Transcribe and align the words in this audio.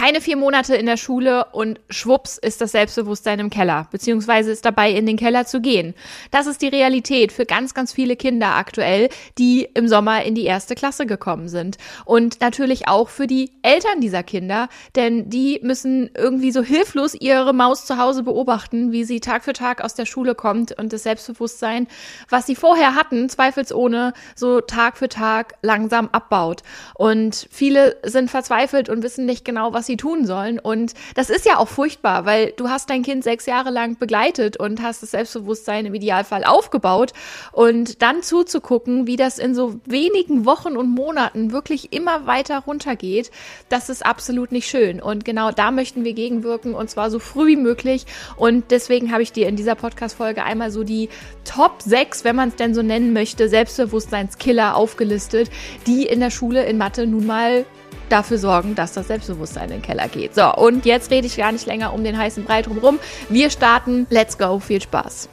Keine 0.00 0.22
vier 0.22 0.38
Monate 0.38 0.76
in 0.76 0.86
der 0.86 0.96
Schule 0.96 1.44
und 1.52 1.78
schwupps 1.90 2.38
ist 2.38 2.62
das 2.62 2.72
Selbstbewusstsein 2.72 3.38
im 3.38 3.50
Keller, 3.50 3.86
beziehungsweise 3.90 4.50
ist 4.50 4.64
dabei 4.64 4.92
in 4.92 5.04
den 5.04 5.18
Keller 5.18 5.44
zu 5.44 5.60
gehen. 5.60 5.92
Das 6.30 6.46
ist 6.46 6.62
die 6.62 6.68
Realität 6.68 7.32
für 7.32 7.44
ganz, 7.44 7.74
ganz 7.74 7.92
viele 7.92 8.16
Kinder 8.16 8.54
aktuell, 8.54 9.10
die 9.36 9.68
im 9.74 9.88
Sommer 9.88 10.24
in 10.24 10.34
die 10.34 10.46
erste 10.46 10.74
Klasse 10.74 11.04
gekommen 11.04 11.50
sind. 11.50 11.76
Und 12.06 12.40
natürlich 12.40 12.88
auch 12.88 13.10
für 13.10 13.26
die 13.26 13.50
Eltern 13.60 14.00
dieser 14.00 14.22
Kinder, 14.22 14.70
denn 14.96 15.28
die 15.28 15.60
müssen 15.62 16.08
irgendwie 16.16 16.50
so 16.50 16.62
hilflos 16.62 17.14
ihre 17.14 17.52
Maus 17.52 17.84
zu 17.84 17.98
Hause 17.98 18.22
beobachten, 18.22 18.92
wie 18.92 19.04
sie 19.04 19.20
Tag 19.20 19.44
für 19.44 19.52
Tag 19.52 19.84
aus 19.84 19.92
der 19.92 20.06
Schule 20.06 20.34
kommt 20.34 20.72
und 20.78 20.94
das 20.94 21.02
Selbstbewusstsein, 21.02 21.88
was 22.30 22.46
sie 22.46 22.56
vorher 22.56 22.94
hatten, 22.94 23.28
zweifelsohne, 23.28 24.14
so 24.34 24.62
Tag 24.62 24.96
für 24.96 25.10
Tag 25.10 25.56
langsam 25.60 26.08
abbaut. 26.10 26.62
Und 26.94 27.48
viele 27.50 27.98
sind 28.02 28.30
verzweifelt 28.30 28.88
und 28.88 29.02
wissen 29.02 29.26
nicht 29.26 29.44
genau, 29.44 29.74
was 29.74 29.89
sie 29.90 29.96
tun 29.96 30.24
sollen. 30.24 30.58
Und 30.58 30.94
das 31.14 31.30
ist 31.30 31.44
ja 31.44 31.58
auch 31.58 31.68
furchtbar, 31.68 32.24
weil 32.24 32.52
du 32.56 32.68
hast 32.68 32.88
dein 32.90 33.02
Kind 33.02 33.24
sechs 33.24 33.46
Jahre 33.46 33.70
lang 33.70 33.98
begleitet 33.98 34.56
und 34.56 34.82
hast 34.82 35.02
das 35.02 35.10
Selbstbewusstsein 35.10 35.86
im 35.86 35.94
Idealfall 35.94 36.44
aufgebaut. 36.44 37.12
Und 37.52 38.02
dann 38.02 38.22
zuzugucken, 38.22 39.06
wie 39.06 39.16
das 39.16 39.38
in 39.38 39.54
so 39.54 39.80
wenigen 39.84 40.44
Wochen 40.46 40.76
und 40.76 40.88
Monaten 40.88 41.52
wirklich 41.52 41.92
immer 41.92 42.26
weiter 42.26 42.60
runtergeht, 42.60 43.30
das 43.68 43.88
ist 43.88 44.06
absolut 44.06 44.52
nicht 44.52 44.68
schön. 44.68 45.02
Und 45.02 45.24
genau 45.24 45.50
da 45.50 45.70
möchten 45.70 46.04
wir 46.04 46.12
gegenwirken 46.12 46.74
und 46.74 46.88
zwar 46.88 47.10
so 47.10 47.18
früh 47.18 47.48
wie 47.48 47.56
möglich. 47.56 48.06
Und 48.36 48.70
deswegen 48.70 49.10
habe 49.12 49.22
ich 49.22 49.32
dir 49.32 49.48
in 49.48 49.56
dieser 49.56 49.74
Podcast-Folge 49.74 50.44
einmal 50.44 50.70
so 50.70 50.84
die 50.84 51.08
Top 51.44 51.82
6, 51.82 52.22
wenn 52.24 52.36
man 52.36 52.50
es 52.50 52.56
denn 52.56 52.74
so 52.74 52.82
nennen 52.82 53.12
möchte, 53.12 53.48
Selbstbewusstseinskiller 53.48 54.76
aufgelistet, 54.76 55.50
die 55.86 56.06
in 56.06 56.20
der 56.20 56.30
Schule 56.30 56.64
in 56.64 56.78
Mathe 56.78 57.06
nun 57.06 57.26
mal 57.26 57.64
dafür 58.12 58.38
sorgen, 58.38 58.74
dass 58.74 58.92
das 58.92 59.08
Selbstbewusstsein 59.08 59.64
in 59.64 59.70
den 59.70 59.82
Keller 59.82 60.08
geht. 60.08 60.34
So, 60.34 60.52
und 60.54 60.84
jetzt 60.84 61.10
rede 61.10 61.26
ich 61.26 61.36
gar 61.36 61.52
nicht 61.52 61.66
länger 61.66 61.92
um 61.92 62.04
den 62.04 62.18
heißen 62.18 62.44
Brei 62.44 62.62
drumherum. 62.62 62.98
Wir 63.28 63.50
starten. 63.50 64.06
Let's 64.10 64.38
go. 64.38 64.58
Viel 64.58 64.80
Spaß. 64.80 65.28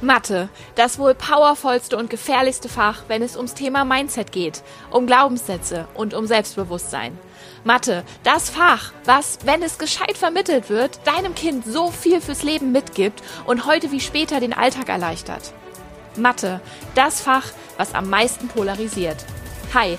Mathe, 0.00 0.48
das 0.76 0.98
wohl 0.98 1.14
powervollste 1.14 1.96
und 1.96 2.08
gefährlichste 2.08 2.68
Fach, 2.68 3.02
wenn 3.08 3.20
es 3.20 3.36
ums 3.36 3.54
Thema 3.54 3.84
Mindset 3.84 4.30
geht, 4.30 4.62
um 4.90 5.06
Glaubenssätze 5.06 5.88
und 5.94 6.14
um 6.14 6.26
Selbstbewusstsein. 6.26 7.18
Mathe, 7.64 8.04
das 8.22 8.48
Fach, 8.48 8.92
was, 9.04 9.40
wenn 9.44 9.60
es 9.60 9.78
gescheit 9.78 10.16
vermittelt 10.16 10.70
wird, 10.70 11.00
deinem 11.04 11.34
Kind 11.34 11.64
so 11.66 11.90
viel 11.90 12.20
fürs 12.20 12.44
Leben 12.44 12.70
mitgibt 12.70 13.22
und 13.44 13.66
heute 13.66 13.90
wie 13.90 14.00
später 14.00 14.38
den 14.38 14.52
Alltag 14.52 14.88
erleichtert. 14.88 15.52
Mathe, 16.16 16.60
das 16.94 17.20
Fach, 17.20 17.46
was 17.76 17.94
am 17.94 18.08
meisten 18.08 18.46
polarisiert. 18.46 19.16
Hi, 19.74 19.98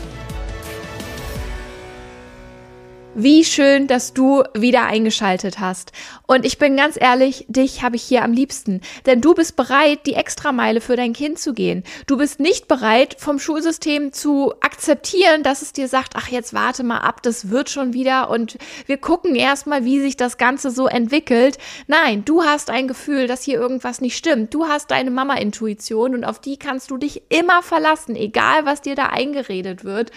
Wie 3.13 3.43
schön, 3.43 3.87
dass 3.87 4.13
du 4.13 4.41
wieder 4.53 4.85
eingeschaltet 4.85 5.59
hast. 5.59 5.91
Und 6.27 6.45
ich 6.45 6.57
bin 6.57 6.77
ganz 6.77 6.95
ehrlich, 6.97 7.45
dich 7.49 7.83
habe 7.83 7.97
ich 7.97 8.03
hier 8.03 8.23
am 8.23 8.31
liebsten. 8.31 8.79
Denn 9.05 9.19
du 9.19 9.33
bist 9.33 9.57
bereit, 9.57 10.05
die 10.05 10.13
Extrameile 10.13 10.79
für 10.79 10.95
dein 10.95 11.11
Kind 11.11 11.37
zu 11.37 11.53
gehen. 11.53 11.83
Du 12.07 12.15
bist 12.15 12.39
nicht 12.39 12.69
bereit, 12.69 13.17
vom 13.19 13.37
Schulsystem 13.37 14.13
zu 14.13 14.53
akzeptieren, 14.61 15.43
dass 15.43 15.61
es 15.61 15.73
dir 15.73 15.89
sagt, 15.89 16.13
ach, 16.15 16.29
jetzt 16.29 16.53
warte 16.53 16.83
mal 16.83 16.99
ab, 16.99 17.21
das 17.21 17.49
wird 17.49 17.69
schon 17.69 17.91
wieder 17.91 18.29
und 18.29 18.57
wir 18.85 18.95
gucken 18.95 19.35
erstmal, 19.35 19.83
wie 19.83 19.99
sich 19.99 20.15
das 20.15 20.37
Ganze 20.37 20.71
so 20.71 20.87
entwickelt. 20.87 21.57
Nein, 21.87 22.23
du 22.23 22.43
hast 22.43 22.69
ein 22.69 22.87
Gefühl, 22.87 23.27
dass 23.27 23.43
hier 23.43 23.59
irgendwas 23.59 23.99
nicht 23.99 24.15
stimmt. 24.15 24.53
Du 24.53 24.67
hast 24.67 24.89
deine 24.89 25.11
Mama-Intuition 25.11 26.15
und 26.15 26.23
auf 26.23 26.39
die 26.39 26.55
kannst 26.55 26.89
du 26.89 26.95
dich 26.95 27.23
immer 27.27 27.61
verlassen, 27.61 28.15
egal 28.15 28.65
was 28.65 28.81
dir 28.81 28.95
da 28.95 29.07
eingeredet 29.07 29.83
wird. 29.83 30.11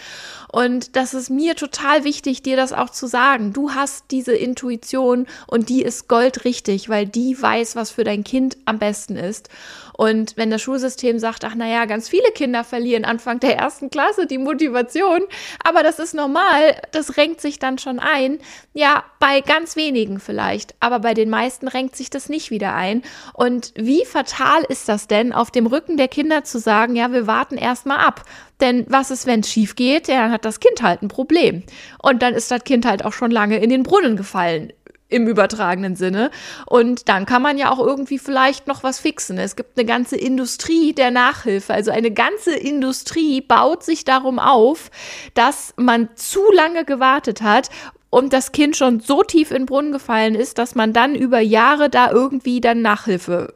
Und 0.52 0.94
das 0.94 1.12
ist 1.12 1.28
mir 1.28 1.56
total 1.56 2.04
wichtig, 2.04 2.42
dir 2.42 2.56
das 2.56 2.72
auch 2.72 2.90
zu 2.94 3.06
sagen. 3.06 3.52
Du 3.52 3.72
hast 3.72 4.06
diese 4.10 4.34
Intuition 4.34 5.26
und 5.46 5.68
die 5.68 5.82
ist 5.82 6.08
goldrichtig, 6.08 6.88
weil 6.88 7.06
die 7.06 7.40
weiß, 7.40 7.76
was 7.76 7.90
für 7.90 8.04
dein 8.04 8.24
Kind 8.24 8.56
am 8.64 8.78
besten 8.78 9.16
ist. 9.16 9.48
Und 9.96 10.36
wenn 10.36 10.50
das 10.50 10.60
Schulsystem 10.62 11.18
sagt, 11.18 11.44
ach 11.44 11.54
naja, 11.54 11.84
ganz 11.84 12.08
viele 12.08 12.30
Kinder 12.32 12.64
verlieren 12.64 13.04
Anfang 13.04 13.40
der 13.40 13.56
ersten 13.56 13.90
Klasse 13.90 14.26
die 14.26 14.38
Motivation, 14.38 15.20
aber 15.62 15.82
das 15.82 15.98
ist 15.98 16.14
normal, 16.14 16.76
das 16.92 17.16
renkt 17.16 17.40
sich 17.40 17.58
dann 17.58 17.78
schon 17.78 18.00
ein. 18.00 18.38
Ja, 18.72 19.04
bei 19.20 19.40
ganz 19.40 19.76
wenigen 19.76 20.18
vielleicht, 20.18 20.74
aber 20.80 20.98
bei 20.98 21.14
den 21.14 21.30
meisten 21.30 21.68
renkt 21.68 21.94
sich 21.96 22.10
das 22.10 22.28
nicht 22.28 22.50
wieder 22.50 22.74
ein. 22.74 23.02
Und 23.34 23.72
wie 23.76 24.04
fatal 24.04 24.64
ist 24.68 24.88
das 24.88 25.06
denn, 25.06 25.32
auf 25.32 25.50
dem 25.50 25.66
Rücken 25.66 25.96
der 25.96 26.08
Kinder 26.08 26.44
zu 26.44 26.58
sagen, 26.58 26.96
ja, 26.96 27.12
wir 27.12 27.26
warten 27.26 27.56
erstmal 27.56 27.98
ab. 27.98 28.24
Denn 28.60 28.86
was 28.88 29.10
ist, 29.10 29.26
wenn 29.26 29.40
es 29.40 29.50
schief 29.50 29.76
geht? 29.76 30.08
Ja, 30.08 30.22
dann 30.22 30.32
hat 30.32 30.44
das 30.44 30.60
Kind 30.60 30.82
halt 30.82 31.02
ein 31.02 31.08
Problem. 31.08 31.62
Und 32.02 32.22
dann 32.22 32.34
ist 32.34 32.50
das 32.50 32.64
Kind 32.64 32.86
halt 32.86 33.04
auch 33.04 33.12
schon 33.12 33.30
lange 33.30 33.58
in 33.58 33.70
den 33.70 33.82
Brunnen 33.82 34.16
gefallen 34.16 34.72
im 35.14 35.28
übertragenen 35.28 35.94
Sinne. 35.94 36.30
Und 36.66 37.08
dann 37.08 37.24
kann 37.24 37.40
man 37.40 37.56
ja 37.56 37.70
auch 37.70 37.78
irgendwie 37.78 38.18
vielleicht 38.18 38.66
noch 38.66 38.82
was 38.82 38.98
fixen. 38.98 39.38
Es 39.38 39.54
gibt 39.54 39.78
eine 39.78 39.86
ganze 39.86 40.16
Industrie 40.16 40.92
der 40.92 41.10
Nachhilfe. 41.10 41.72
Also 41.72 41.92
eine 41.92 42.10
ganze 42.10 42.54
Industrie 42.54 43.40
baut 43.40 43.84
sich 43.84 44.04
darum 44.04 44.38
auf, 44.38 44.90
dass 45.34 45.72
man 45.76 46.08
zu 46.16 46.40
lange 46.52 46.84
gewartet 46.84 47.42
hat 47.42 47.70
und 48.10 48.32
das 48.32 48.52
Kind 48.52 48.76
schon 48.76 49.00
so 49.00 49.22
tief 49.22 49.50
in 49.50 49.62
den 49.62 49.66
Brunnen 49.66 49.92
gefallen 49.92 50.34
ist, 50.34 50.58
dass 50.58 50.74
man 50.74 50.92
dann 50.92 51.14
über 51.14 51.40
Jahre 51.40 51.88
da 51.90 52.10
irgendwie 52.10 52.60
dann 52.60 52.82
Nachhilfe 52.82 53.54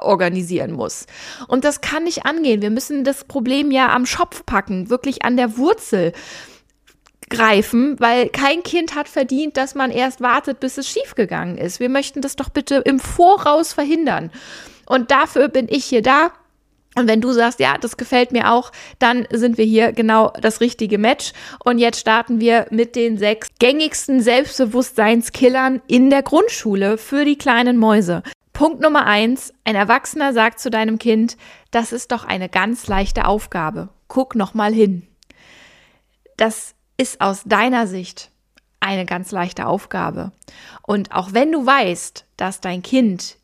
organisieren 0.00 0.72
muss. 0.72 1.06
Und 1.48 1.64
das 1.64 1.80
kann 1.80 2.04
nicht 2.04 2.26
angehen. 2.26 2.62
Wir 2.62 2.70
müssen 2.70 3.02
das 3.04 3.24
Problem 3.24 3.70
ja 3.70 3.88
am 3.94 4.06
Schopf 4.06 4.44
packen, 4.46 4.90
wirklich 4.90 5.24
an 5.24 5.36
der 5.36 5.56
Wurzel 5.56 6.12
greifen, 7.28 7.98
weil 7.98 8.28
kein 8.28 8.62
Kind 8.62 8.94
hat 8.94 9.08
verdient, 9.08 9.56
dass 9.56 9.74
man 9.74 9.90
erst 9.90 10.20
wartet, 10.20 10.60
bis 10.60 10.78
es 10.78 10.88
schiefgegangen 10.88 11.58
ist. 11.58 11.80
Wir 11.80 11.88
möchten 11.88 12.20
das 12.20 12.36
doch 12.36 12.48
bitte 12.48 12.76
im 12.76 13.00
Voraus 13.00 13.72
verhindern. 13.72 14.30
Und 14.86 15.10
dafür 15.10 15.48
bin 15.48 15.66
ich 15.68 15.84
hier 15.84 16.02
da. 16.02 16.32
Und 16.96 17.06
wenn 17.06 17.20
du 17.20 17.32
sagst, 17.32 17.60
ja, 17.60 17.76
das 17.78 17.96
gefällt 17.96 18.32
mir 18.32 18.50
auch, 18.50 18.72
dann 18.98 19.26
sind 19.30 19.56
wir 19.58 19.64
hier 19.64 19.92
genau 19.92 20.32
das 20.40 20.60
richtige 20.60 20.98
Match. 20.98 21.32
Und 21.64 21.78
jetzt 21.78 22.00
starten 22.00 22.40
wir 22.40 22.66
mit 22.70 22.96
den 22.96 23.18
sechs 23.18 23.48
gängigsten 23.58 24.20
Selbstbewusstseinskillern 24.20 25.80
in 25.86 26.10
der 26.10 26.22
Grundschule 26.22 26.98
für 26.98 27.24
die 27.24 27.38
kleinen 27.38 27.76
Mäuse. 27.76 28.22
Punkt 28.52 28.80
Nummer 28.80 29.06
eins. 29.06 29.52
Ein 29.62 29.76
Erwachsener 29.76 30.32
sagt 30.32 30.58
zu 30.58 30.70
deinem 30.70 30.98
Kind, 30.98 31.36
das 31.70 31.92
ist 31.92 32.10
doch 32.10 32.24
eine 32.24 32.48
ganz 32.48 32.88
leichte 32.88 33.26
Aufgabe. 33.26 33.90
Guck 34.08 34.34
noch 34.34 34.54
mal 34.54 34.72
hin. 34.72 35.06
Das 36.36 36.74
ist 36.98 37.20
aus 37.20 37.42
deiner 37.46 37.86
Sicht 37.86 38.30
eine 38.80 39.06
ganz 39.06 39.32
leichte 39.32 39.66
Aufgabe. 39.66 40.32
Und 40.82 41.12
auch 41.12 41.32
wenn 41.32 41.52
du 41.52 41.64
weißt, 41.64 42.26
dass 42.36 42.60
dein 42.60 42.82
Kind 42.82 43.38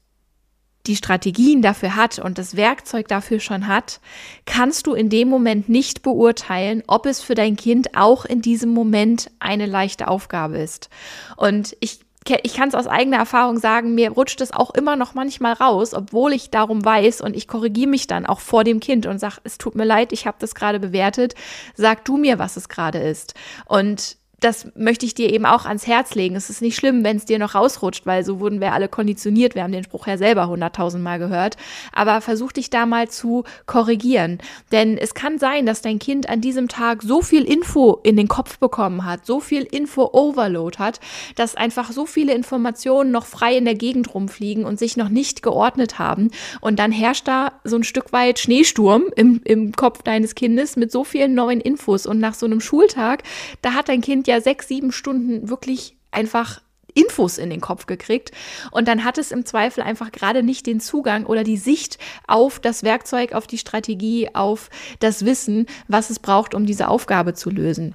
die 0.87 0.97
Strategien 0.97 1.63
dafür 1.63 1.97
hat 1.97 2.19
und 2.19 2.37
das 2.37 2.57
Werkzeug 2.57 3.09
dafür 3.09 3.41
schon 3.41 3.67
hat, 3.69 4.01
kannst 4.45 4.87
du 4.87 4.93
in 4.93 5.09
dem 5.09 5.29
Moment 5.29 5.69
nicht 5.69 6.03
beurteilen, 6.03 6.83
ob 6.87 7.07
es 7.07 7.23
für 7.23 7.35
dein 7.35 7.57
Kind 7.57 7.97
auch 7.97 8.27
in 8.27 8.43
diesem 8.43 8.71
Moment 8.71 9.31
eine 9.39 9.67
leichte 9.67 10.09
Aufgabe 10.09 10.59
ist. 10.59 10.91
Und 11.37 11.75
ich 11.81 12.01
ich 12.43 12.55
kann 12.55 12.69
es 12.69 12.75
aus 12.75 12.87
eigener 12.87 13.19
Erfahrung 13.19 13.59
sagen, 13.59 13.95
mir 13.95 14.11
rutscht 14.11 14.41
es 14.41 14.53
auch 14.53 14.71
immer 14.71 14.97
noch 14.97 15.15
manchmal 15.15 15.53
raus, 15.53 15.93
obwohl 15.93 16.33
ich 16.33 16.51
darum 16.51 16.85
weiß 16.85 17.21
und 17.21 17.37
ich 17.37 17.49
korrigiere 17.49 17.91
mich 17.91 18.07
dann 18.07 18.25
auch 18.25 18.41
vor 18.41 18.65
dem 18.65 18.81
Kind 18.81 19.07
und 19.07 19.19
sage, 19.19 19.37
es 19.45 19.59
tut 19.59 19.75
mir 19.75 19.85
leid, 19.85 20.13
ich 20.13 20.27
habe 20.27 20.39
das 20.41 20.55
gerade 20.55 20.81
bewertet, 20.81 21.35
sag 21.75 22.05
du 22.05 22.17
mir, 22.17 22.39
was 22.39 22.57
es 22.57 22.69
gerade 22.69 22.99
ist. 22.99 23.35
Und 23.67 24.17
das 24.41 24.69
möchte 24.75 25.07
ich 25.07 25.15
dir 25.15 25.33
eben 25.33 25.47
auch 25.47 25.65
ans 25.65 25.87
Herz 25.87 26.15
legen. 26.15 26.37
Es 26.37 26.51
ist 26.51 26.63
nicht 26.63 26.77
schlimm, 26.77 27.05
wenn 27.05 27.17
es 27.17 27.25
dir 27.25 27.39
noch 27.39 27.55
rausrutscht, 27.55 28.07
weil 28.07 28.25
so 28.25 28.41
wurden 28.41 28.61
wir 28.61 28.73
alle 28.73 28.89
konditioniert. 28.89 29.55
Wir 29.55 29.63
haben 29.63 29.73
den 29.73 29.85
Spruch 29.85 30.07
ja 30.07 30.19
selber 30.19 30.49
hunderttausendmal 30.49 31.19
gehört. 31.19 31.57
Aber 31.93 32.21
versuch 32.21 32.53
dich 32.53 32.71
da 32.71 32.87
mal 32.87 33.09
zu 33.09 33.45
korrigieren. 33.67 34.39
Denn 34.73 34.99
es 34.99 35.15
kann 35.15 35.39
sein, 35.39 35.67
dass 35.67 35.83
dein 35.83 35.99
Kind 35.99 36.29
an 36.29 36.41
diesem 36.41 36.69
Tag 36.69 37.03
so 37.03 37.23
viel 37.23 37.45
Info 37.45 38.01
in 38.03 38.17
den 38.17 38.29
Kopf 38.29 38.59
bekommen 38.59 39.05
hat, 39.05 39.25
so 39.25 39.41
viel 39.41 39.63
Info-Overload 39.63 40.79
hat, 40.79 41.01
dass 41.37 41.55
einfach 41.55 41.93
so 41.93 42.07
viele 42.07 42.35
Informationen 42.35 43.11
noch 43.11 43.27
frei 43.27 43.57
in 43.57 43.65
der 43.65 43.75
Gegend 43.75 44.15
rumfliegen 44.15 44.65
und 44.65 44.79
sich 44.79 44.97
noch 44.97 45.09
nicht 45.09 45.43
geordnet 45.43 45.99
haben. 45.99 46.31
Und 46.61 46.79
dann 46.79 46.93
herrscht 46.93 47.29
da 47.29 47.53
so 47.65 47.77
ein 47.77 47.85
Stück 47.85 48.13
weit 48.13 48.39
Schneesturm 48.39 49.05
im, 49.17 49.41
im 49.45 49.73
Kopf 49.73 50.03
deines 50.03 50.35
Kindes 50.35 50.77
mit 50.77 50.93
so 50.93 51.05
vielen 51.05 51.35
neuen 51.35 51.61
Infos. 51.61 52.07
Und 52.07 52.21
nach 52.21 52.35
so 52.35 52.47
einem 52.47 52.61
Schultag, 52.61 53.23
da 53.63 53.73
hat 53.75 53.89
dein 53.89 54.01
Kind 54.01 54.24
ja 54.27 54.41
sechs, 54.41 54.69
sieben 54.69 54.93
Stunden 54.93 55.49
wirklich 55.49 55.97
einfach 56.11 56.61
Infos 56.95 57.39
in 57.39 57.51
den 57.51 57.61
Kopf 57.61 57.87
gekriegt 57.87 58.31
und 58.71 58.87
dann 58.87 59.05
hat 59.05 59.19
es 59.19 59.33
im 59.33 59.45
Zweifel 59.45 59.83
einfach 59.83 60.13
gerade 60.13 60.43
nicht 60.43 60.67
den 60.67 60.81
Zugang 60.81 61.27
oder 61.27 61.43
die 61.43 61.57
Sicht 61.57 61.99
auf 62.27 62.61
das 62.61 62.85
Werkzeug, 62.85 63.33
auf 63.33 63.47
die 63.47 63.59
Strategie, 63.59 64.31
auf 64.33 64.71
das 65.01 65.25
Wissen, 65.25 65.67
was 65.89 66.11
es 66.11 66.21
braucht, 66.21 66.55
um 66.55 66.67
diese 66.67 66.89
Aufgabe 66.89 67.35
zu 67.35 67.51
lösen. 67.51 67.95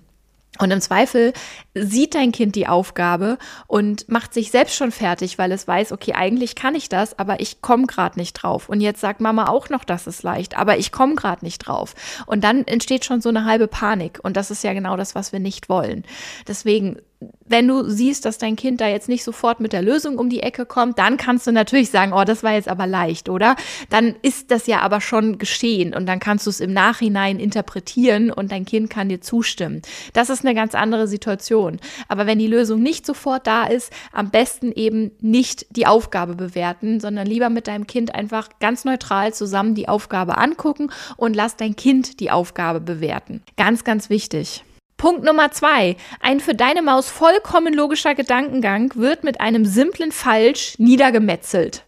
Und 0.60 0.72
im 0.72 0.82
Zweifel 0.82 1.34
sieht 1.74 2.16
dein 2.16 2.34
Kind 2.34 2.56
die 2.56 2.68
Aufgabe 2.68 3.38
und 3.68 4.10
macht 4.10 4.34
sich 4.34 4.52
selbst 4.52 4.76
schon 4.76 4.92
fertig, 4.92 5.38
weil 5.38 5.52
es 5.54 5.68
weiß, 5.68 5.94
okay, 5.94 6.14
eigentlich 6.14 6.56
kann 6.56 6.76
ich 6.76 6.90
das, 6.90 7.18
aber 7.18 7.40
ich 7.40 7.62
komme 7.62 7.88
gerade 7.88 8.20
nicht 8.20 8.34
drauf. 8.34 8.68
Und 8.68 8.82
jetzt 8.82 9.00
sagt 9.00 9.22
Mama 9.22 9.48
auch 9.48 9.70
noch, 9.70 9.86
das 9.86 10.06
ist 10.06 10.22
leicht, 10.22 10.58
aber 10.58 10.78
ich 10.78 10.92
komme 10.92 11.16
gerade 11.16 11.46
nicht 11.46 11.60
drauf. 11.60 11.96
Und 12.26 12.44
dann 12.44 12.68
entsteht 12.68 13.06
schon 13.06 13.22
so 13.22 13.30
eine 13.30 13.46
halbe 13.46 13.68
Panik. 13.68 14.20
Und 14.22 14.36
das 14.36 14.52
ist 14.52 14.64
ja 14.64 14.74
genau 14.74 14.98
das, 14.98 15.16
was 15.16 15.32
wir 15.32 15.40
nicht 15.40 15.70
wollen. 15.70 16.04
Deswegen 16.48 16.98
wenn 17.46 17.68
du 17.68 17.90
siehst, 17.90 18.26
dass 18.26 18.38
dein 18.38 18.56
Kind 18.56 18.80
da 18.80 18.88
jetzt 18.88 19.10
nicht 19.10 19.24
sofort 19.24 19.60
mit 19.60 19.74
der 19.74 19.82
Lösung 19.82 20.18
um 20.18 20.30
die 20.30 20.42
Ecke 20.42 20.66
kommt, 20.66 21.00
dann 21.00 21.18
kannst 21.18 21.48
du 21.48 21.52
natürlich 21.52 21.90
sagen, 21.90 22.14
oh, 22.14 22.24
das 22.24 22.44
war 22.44 22.54
jetzt 22.54 22.70
aber 22.70 22.88
leicht, 22.88 23.28
oder? 23.28 23.56
Dann 23.90 24.16
ist 24.22 24.52
das 24.52 24.68
ja 24.68 24.80
aber 24.80 25.02
schon 25.02 25.38
geschehen 25.38 25.94
und 25.94 26.06
dann 26.06 26.20
kannst 26.20 26.46
du 26.46 26.50
es 26.50 26.62
im 26.62 26.72
Nachhinein 26.72 27.40
interpretieren 27.40 28.32
und 28.32 28.52
dein 28.52 28.66
Kind 28.66 28.90
kann 28.90 29.10
dir 29.10 29.20
zustimmen. 29.20 29.82
Das 30.14 30.30
ist 30.30 30.46
eine 30.46 30.56
ganz 30.56 30.76
andere 30.76 31.08
Situation. 31.08 31.80
Aber 32.08 32.26
wenn 32.26 32.40
die 32.40 32.48
Lösung 32.48 32.82
nicht 32.82 33.06
sofort 33.06 33.48
da 33.48 33.66
ist, 33.66 33.92
am 34.14 34.30
besten 34.30 34.72
eben 34.72 35.12
nicht 35.20 35.66
die 35.76 35.88
Aufgabe 35.88 36.36
bewerten, 36.36 37.00
sondern 37.00 37.28
lieber 37.28 37.50
mit 37.50 37.68
deinem 37.68 37.88
Kind 37.88 38.16
einfach 38.16 38.48
ganz 38.60 38.86
neutral 38.86 39.34
zusammen 39.34 39.76
die 39.76 39.90
Aufgabe 39.90 40.38
angucken 40.38 40.92
und 41.18 41.36
lass 41.36 41.58
dein 41.58 41.76
Kind 41.76 42.20
die 42.20 42.32
Aufgabe 42.32 42.80
bewerten. 42.80 43.42
Ganz, 43.58 43.84
ganz 43.84 44.10
wichtig. 44.10 44.64
Punkt 45.00 45.24
Nummer 45.24 45.50
zwei. 45.50 45.96
Ein 46.20 46.42
für 46.42 46.54
deine 46.54 46.82
Maus 46.82 47.10
vollkommen 47.10 47.74
logischer 47.74 48.16
Gedankengang 48.16 48.92
wird 48.96 49.24
mit 49.24 49.40
einem 49.40 49.66
simplen 49.66 50.12
Falsch 50.12 50.78
niedergemetzelt. 50.78 51.86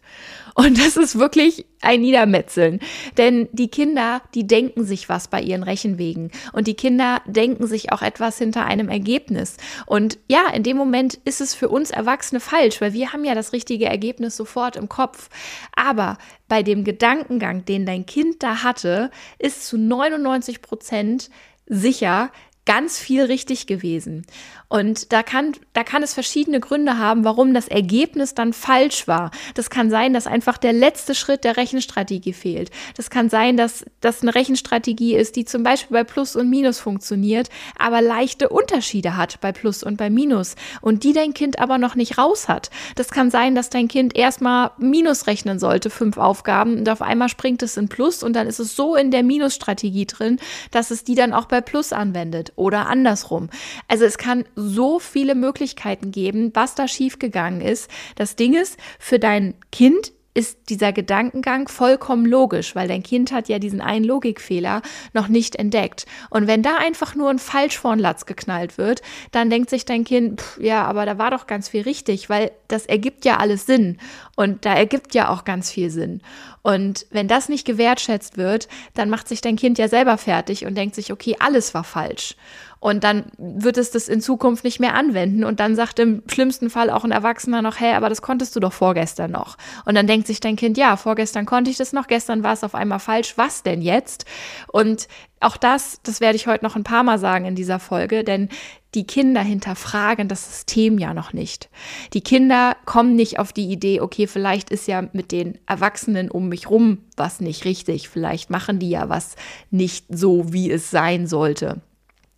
Und 0.56 0.80
das 0.80 0.96
ist 0.96 1.20
wirklich 1.20 1.66
ein 1.82 2.02
Niedermetzeln. 2.02 2.80
Denn 3.18 3.50
die 3.52 3.68
Kinder, 3.68 4.22
die 4.34 4.48
denken 4.48 4.86
sich 4.86 5.10
was 5.10 5.28
bei 5.28 5.42
ihren 5.42 5.64
Rechenwegen. 5.64 6.32
Und 6.54 6.68
die 6.68 6.74
Kinder 6.74 7.22
denken 7.26 7.68
sich 7.68 7.92
auch 7.92 8.02
etwas 8.02 8.38
hinter 8.38 8.66
einem 8.66 8.88
Ergebnis. 8.88 9.58
Und 9.86 10.18
ja, 10.30 10.48
in 10.54 10.64
dem 10.64 10.78
Moment 10.78 11.16
ist 11.26 11.42
es 11.42 11.54
für 11.54 11.68
uns 11.68 11.92
Erwachsene 11.92 12.40
falsch, 12.40 12.80
weil 12.80 12.94
wir 12.94 13.12
haben 13.12 13.26
ja 13.26 13.36
das 13.36 13.52
richtige 13.52 13.88
Ergebnis 13.88 14.38
sofort 14.38 14.78
im 14.78 14.88
Kopf. 14.88 15.30
Aber 15.76 16.18
bei 16.48 16.64
dem 16.64 16.86
Gedankengang, 16.86 17.66
den 17.66 17.86
dein 17.86 18.06
Kind 18.06 18.42
da 18.42 18.64
hatte, 18.64 19.12
ist 19.38 19.68
zu 19.68 19.78
99 19.78 20.62
Prozent 20.62 21.30
sicher, 21.66 22.32
ganz 22.66 23.00
viel 23.00 23.24
richtig 23.24 23.66
gewesen. 23.66 24.26
Und 24.70 25.12
da 25.12 25.22
kann, 25.24 25.54
da 25.74 25.84
kann 25.84 26.02
es 26.02 26.14
verschiedene 26.14 26.62
Gründe 26.62 26.98
haben, 26.98 27.26
warum 27.26 27.54
das 27.54 27.68
Ergebnis 27.68 28.36
dann 28.36 28.54
falsch 28.54 29.06
war. 29.06 29.32
Das 29.54 29.70
kann 29.70 29.90
sein, 29.90 30.14
dass 30.14 30.28
einfach 30.28 30.58
der 30.58 30.72
letzte 30.72 31.14
Schritt 31.14 31.44
der 31.44 31.58
Rechenstrategie 31.58 32.32
fehlt. 32.32 32.72
Das 32.96 33.10
kann 33.10 33.30
sein, 33.30 33.58
dass 33.58 33.84
das 34.00 34.22
eine 34.22 34.34
Rechenstrategie 34.34 35.16
ist, 35.16 35.36
die 35.36 35.44
zum 35.44 35.64
Beispiel 35.64 35.96
bei 35.98 36.04
Plus 36.06 36.38
und 36.38 36.50
Minus 36.50 36.80
funktioniert, 36.80 37.50
aber 37.78 38.02
leichte 38.02 38.48
Unterschiede 38.48 39.18
hat 39.18 39.42
bei 39.42 39.52
Plus 39.52 39.84
und 39.84 39.98
bei 39.98 40.10
Minus 40.10 40.56
und 40.80 41.04
die 41.04 41.12
dein 41.12 41.34
Kind 41.34 41.60
aber 41.60 41.78
noch 41.78 41.96
nicht 41.96 42.18
raus 42.18 42.48
hat. 42.48 42.70
Das 42.96 43.10
kann 43.10 43.30
sein, 43.30 43.56
dass 43.56 43.70
dein 43.70 43.90
Kind 43.90 44.16
erstmal 44.16 44.72
Minus 44.78 45.28
rechnen 45.28 45.60
sollte, 45.60 45.90
fünf 45.90 46.18
Aufgaben, 46.18 46.78
und 46.78 46.90
auf 46.90 47.02
einmal 47.02 47.28
springt 47.28 47.62
es 47.64 47.76
in 47.76 47.90
Plus 47.90 48.24
und 48.24 48.34
dann 48.34 48.48
ist 48.48 48.60
es 48.60 48.76
so 48.76 48.96
in 48.96 49.12
der 49.12 49.24
Minusstrategie 49.24 50.06
drin, 50.06 50.40
dass 50.72 50.92
es 50.92 51.04
die 51.04 51.16
dann 51.16 51.34
auch 51.34 51.46
bei 51.46 51.60
Plus 51.60 51.92
anwendet 51.92 52.51
oder 52.56 52.88
andersrum. 52.88 53.50
Also 53.88 54.06
es 54.06 54.18
kann 54.18 54.46
so 54.56 55.00
viele 55.00 55.36
Möglichkeiten 55.36 56.12
geben, 56.12 56.52
was 56.54 56.76
da 56.76 56.88
schiefgegangen 56.88 57.62
ist. 57.62 57.90
Das 58.16 58.36
Ding 58.36 58.54
ist, 58.54 58.78
für 59.00 59.20
dein 59.20 59.56
Kind 59.72 60.12
ist 60.34 60.70
dieser 60.70 60.94
Gedankengang 60.94 61.68
vollkommen 61.68 62.26
logisch, 62.26 62.76
weil 62.76 62.88
dein 62.88 63.04
Kind 63.04 63.32
hat 63.32 63.50
ja 63.50 63.60
diesen 63.60 63.82
einen 63.82 64.06
Logikfehler 64.06 64.82
noch 65.14 65.28
nicht 65.28 65.58
entdeckt. 65.58 66.06
Und 66.30 66.48
wenn 66.48 66.64
da 66.64 66.78
einfach 66.78 67.16
nur 67.16 67.30
ein 67.30 67.40
Falsch 67.40 67.78
vor 67.78 67.96
den 67.96 68.00
Latz 68.00 68.26
geknallt 68.26 68.78
wird, 68.78 69.02
dann 69.32 69.50
denkt 69.50 69.70
sich 69.70 69.84
dein 69.84 70.06
Kind, 70.06 70.42
pff, 70.42 70.60
ja, 70.62 70.86
aber 70.86 71.06
da 71.06 71.18
war 71.18 71.32
doch 71.32 71.48
ganz 71.48 71.70
viel 71.70 71.82
richtig, 71.82 72.30
weil 72.30 72.52
das 72.70 72.86
ergibt 72.86 73.26
ja 73.26 73.38
alles 73.38 73.66
Sinn. 73.66 73.98
Und 74.36 74.66
da 74.66 74.74
ergibt 74.74 75.14
ja 75.14 75.30
auch 75.30 75.44
ganz 75.44 75.70
viel 75.70 75.90
Sinn. 75.90 76.22
Und 76.62 77.08
wenn 77.10 77.28
das 77.28 77.50
nicht 77.50 77.66
gewertschätzt 77.66 78.38
wird, 78.38 78.70
dann 78.94 79.10
macht 79.10 79.28
sich 79.28 79.42
dein 79.42 79.56
Kind 79.58 79.78
ja 79.78 79.88
selber 79.88 80.18
fertig 80.18 80.66
und 80.66 80.76
denkt 80.76 80.96
sich, 80.96 81.12
okay, 81.12 81.36
alles 81.40 81.74
war 81.74 81.84
falsch. 81.84 82.36
Und 82.82 83.04
dann 83.04 83.26
wird 83.38 83.78
es 83.78 83.92
das 83.92 84.08
in 84.08 84.22
Zukunft 84.22 84.64
nicht 84.64 84.80
mehr 84.80 84.96
anwenden. 84.96 85.44
Und 85.44 85.60
dann 85.60 85.76
sagt 85.76 86.00
im 86.00 86.24
schlimmsten 86.26 86.72
Fall 86.72 86.90
auch 86.90 87.04
ein 87.04 87.12
Erwachsener 87.12 87.62
noch, 87.62 87.80
hey, 87.80 87.94
aber 87.94 88.10
das 88.10 88.24
konntest 88.24 88.56
du 88.56 88.60
doch 88.60 88.74
vorgestern 88.74 89.30
noch. 89.30 89.56
Und 89.86 89.94
dann 89.94 90.08
denkt 90.08 90.26
sich 90.26 90.40
dein 90.40 90.56
Kind, 90.56 90.80
ja, 90.80 90.98
vorgestern 90.98 91.46
konnte 91.46 91.70
ich 91.70 91.78
das 91.78 91.94
noch, 91.94 92.08
gestern 92.08 92.42
war 92.42 92.54
es 92.54 92.64
auf 92.64 92.74
einmal 92.74 92.98
falsch. 92.98 93.38
Was 93.38 93.62
denn 93.62 93.84
jetzt? 93.84 94.26
Und 94.68 95.08
auch 95.42 95.58
das, 95.58 96.00
das 96.02 96.22
werde 96.22 96.38
ich 96.38 96.48
heute 96.48 96.66
noch 96.66 96.76
ein 96.76 96.84
paar 96.84 97.04
Mal 97.04 97.20
sagen 97.20 97.46
in 97.46 97.54
dieser 97.54 97.78
Folge, 97.78 98.24
denn 98.24 98.50
die 98.96 99.06
Kinder 99.06 99.42
hinterfragen 99.42 100.28
das 100.28 100.52
System 100.52 100.98
ja 100.98 101.14
noch 101.14 101.34
nicht. 101.34 101.70
Die 102.14 102.22
Kinder 102.22 102.76
kommen 102.86 103.16
nicht 103.16 103.38
auf 103.38 103.54
die 103.54 103.70
Idee, 103.70 104.02
okay, 104.02 104.26
vielleicht 104.26 104.72
ist 104.72 104.88
ja 104.88 105.08
mit 105.14 105.32
den 105.32 105.60
Erwachsenen 105.68 106.32
um 106.32 106.50
mich 106.50 106.70
rum 106.70 106.98
was 107.16 107.42
nicht 107.42 107.66
richtig, 107.66 108.10
vielleicht 108.10 108.50
machen 108.50 108.80
die 108.80 108.90
ja 108.90 109.08
was 109.08 109.36
nicht 109.70 110.06
so, 110.10 110.52
wie 110.52 110.72
es 110.72 110.90
sein 110.90 111.28
sollte. 111.28 111.82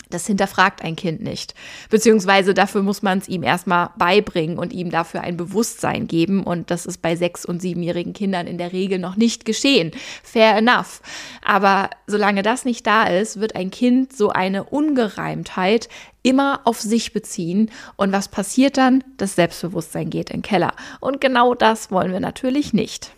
Das 0.09 0.27
hinterfragt 0.27 0.83
ein 0.83 0.95
Kind 0.95 1.21
nicht. 1.21 1.55
Beziehungsweise 1.89 2.53
dafür 2.53 2.83
muss 2.83 3.01
man 3.01 3.17
es 3.17 3.27
ihm 3.27 3.43
erstmal 3.43 3.89
beibringen 3.97 4.57
und 4.57 4.73
ihm 4.73 4.91
dafür 4.91 5.21
ein 5.21 5.37
Bewusstsein 5.37 6.07
geben. 6.07 6.43
Und 6.43 6.71
das 6.71 6.85
ist 6.85 7.01
bei 7.01 7.15
sechs- 7.15 7.45
und 7.45 7.61
siebenjährigen 7.61 8.13
Kindern 8.13 8.47
in 8.47 8.57
der 8.57 8.73
Regel 8.73 8.99
noch 8.99 9.15
nicht 9.15 9.45
geschehen. 9.45 9.91
Fair 10.23 10.55
enough. 10.57 11.01
Aber 11.43 11.89
solange 12.07 12.43
das 12.43 12.65
nicht 12.65 12.85
da 12.85 13.05
ist, 13.05 13.39
wird 13.39 13.55
ein 13.55 13.71
Kind 13.71 14.15
so 14.15 14.29
eine 14.29 14.65
Ungereimtheit 14.65 15.89
immer 16.21 16.61
auf 16.63 16.79
sich 16.79 17.13
beziehen. 17.13 17.69
Und 17.95 18.11
was 18.11 18.29
passiert 18.29 18.77
dann? 18.77 19.03
Das 19.17 19.35
Selbstbewusstsein 19.35 20.09
geht 20.09 20.29
in 20.29 20.37
den 20.37 20.41
Keller. 20.41 20.73
Und 20.99 21.21
genau 21.21 21.53
das 21.53 21.91
wollen 21.91 22.11
wir 22.11 22.19
natürlich 22.19 22.73
nicht. 22.73 23.11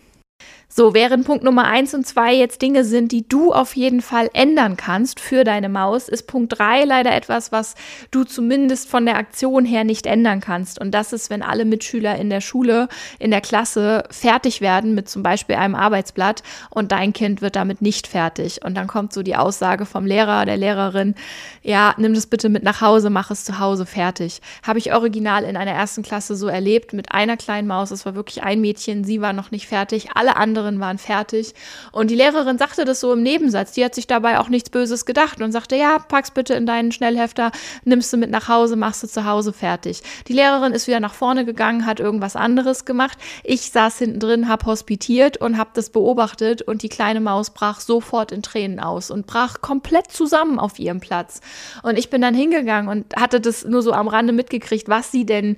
So, 0.78 0.92
während 0.92 1.24
Punkt 1.24 1.42
Nummer 1.42 1.64
eins 1.64 1.94
und 1.94 2.06
zwei 2.06 2.34
jetzt 2.34 2.60
Dinge 2.60 2.84
sind, 2.84 3.10
die 3.10 3.26
du 3.26 3.50
auf 3.50 3.76
jeden 3.76 4.02
Fall 4.02 4.28
ändern 4.34 4.76
kannst 4.76 5.20
für 5.20 5.42
deine 5.42 5.70
Maus, 5.70 6.06
ist 6.06 6.26
Punkt 6.26 6.58
drei 6.58 6.84
leider 6.84 7.14
etwas, 7.14 7.50
was 7.50 7.76
du 8.10 8.24
zumindest 8.24 8.86
von 8.86 9.06
der 9.06 9.16
Aktion 9.16 9.64
her 9.64 9.84
nicht 9.84 10.04
ändern 10.04 10.40
kannst. 10.40 10.78
Und 10.78 10.90
das 10.90 11.14
ist, 11.14 11.30
wenn 11.30 11.40
alle 11.40 11.64
Mitschüler 11.64 12.16
in 12.16 12.28
der 12.28 12.42
Schule, 12.42 12.88
in 13.18 13.30
der 13.30 13.40
Klasse 13.40 14.04
fertig 14.10 14.60
werden 14.60 14.94
mit 14.94 15.08
zum 15.08 15.22
Beispiel 15.22 15.56
einem 15.56 15.74
Arbeitsblatt 15.74 16.42
und 16.68 16.92
dein 16.92 17.14
Kind 17.14 17.40
wird 17.40 17.56
damit 17.56 17.80
nicht 17.80 18.06
fertig. 18.06 18.62
Und 18.62 18.74
dann 18.74 18.86
kommt 18.86 19.14
so 19.14 19.22
die 19.22 19.36
Aussage 19.36 19.86
vom 19.86 20.04
Lehrer, 20.04 20.44
der 20.44 20.58
Lehrerin, 20.58 21.14
ja, 21.62 21.94
nimm 21.96 22.12
das 22.12 22.26
bitte 22.26 22.50
mit 22.50 22.64
nach 22.64 22.82
Hause, 22.82 23.08
mach 23.08 23.30
es 23.30 23.46
zu 23.46 23.58
Hause 23.60 23.86
fertig. 23.86 24.42
Habe 24.62 24.78
ich 24.78 24.92
original 24.92 25.44
in 25.44 25.56
einer 25.56 25.70
ersten 25.70 26.02
Klasse 26.02 26.36
so 26.36 26.48
erlebt 26.48 26.92
mit 26.92 27.12
einer 27.12 27.38
kleinen 27.38 27.66
Maus. 27.66 27.92
Es 27.92 28.04
war 28.04 28.14
wirklich 28.14 28.42
ein 28.42 28.60
Mädchen, 28.60 29.04
sie 29.04 29.22
war 29.22 29.32
noch 29.32 29.50
nicht 29.50 29.68
fertig, 29.68 30.10
alle 30.12 30.36
anderen 30.36 30.65
anderen 30.66 30.80
waren 30.80 30.98
fertig. 30.98 31.54
Und 31.92 32.10
die 32.10 32.14
Lehrerin 32.14 32.58
sagte 32.58 32.84
das 32.84 33.00
so 33.00 33.12
im 33.12 33.22
Nebensatz. 33.22 33.72
Die 33.72 33.84
hat 33.84 33.94
sich 33.94 34.06
dabei 34.06 34.38
auch 34.38 34.48
nichts 34.48 34.70
Böses 34.70 35.06
gedacht 35.06 35.40
und 35.40 35.52
sagte, 35.52 35.76
ja, 35.76 35.98
pack's 35.98 36.30
bitte 36.30 36.54
in 36.54 36.66
deinen 36.66 36.92
Schnellhefter, 36.92 37.52
nimmst 37.84 38.12
du 38.12 38.16
mit 38.16 38.30
nach 38.30 38.48
Hause, 38.48 38.76
machst 38.76 39.02
du 39.02 39.08
zu 39.08 39.24
Hause 39.24 39.52
fertig. 39.52 40.02
Die 40.28 40.32
Lehrerin 40.32 40.72
ist 40.72 40.86
wieder 40.86 41.00
nach 41.00 41.14
vorne 41.14 41.44
gegangen, 41.44 41.86
hat 41.86 42.00
irgendwas 42.00 42.36
anderes 42.36 42.84
gemacht. 42.84 43.18
Ich 43.44 43.70
saß 43.70 43.98
hinten 43.98 44.20
drin, 44.20 44.48
hab 44.48 44.66
hospitiert 44.66 45.38
und 45.38 45.58
hab 45.58 45.74
das 45.74 45.90
beobachtet 45.90 46.62
und 46.62 46.82
die 46.82 46.88
kleine 46.88 47.20
Maus 47.20 47.50
brach 47.50 47.80
sofort 47.80 48.32
in 48.32 48.42
Tränen 48.42 48.80
aus 48.80 49.10
und 49.10 49.26
brach 49.26 49.60
komplett 49.60 50.10
zusammen 50.10 50.58
auf 50.58 50.78
ihrem 50.78 51.00
Platz. 51.00 51.40
Und 51.82 51.98
ich 51.98 52.10
bin 52.10 52.22
dann 52.22 52.34
hingegangen 52.34 52.88
und 52.88 53.16
hatte 53.16 53.40
das 53.40 53.64
nur 53.64 53.82
so 53.82 53.92
am 53.92 54.08
Rande 54.08 54.32
mitgekriegt, 54.32 54.88
was 54.88 55.12
sie 55.12 55.24
denn, 55.24 55.56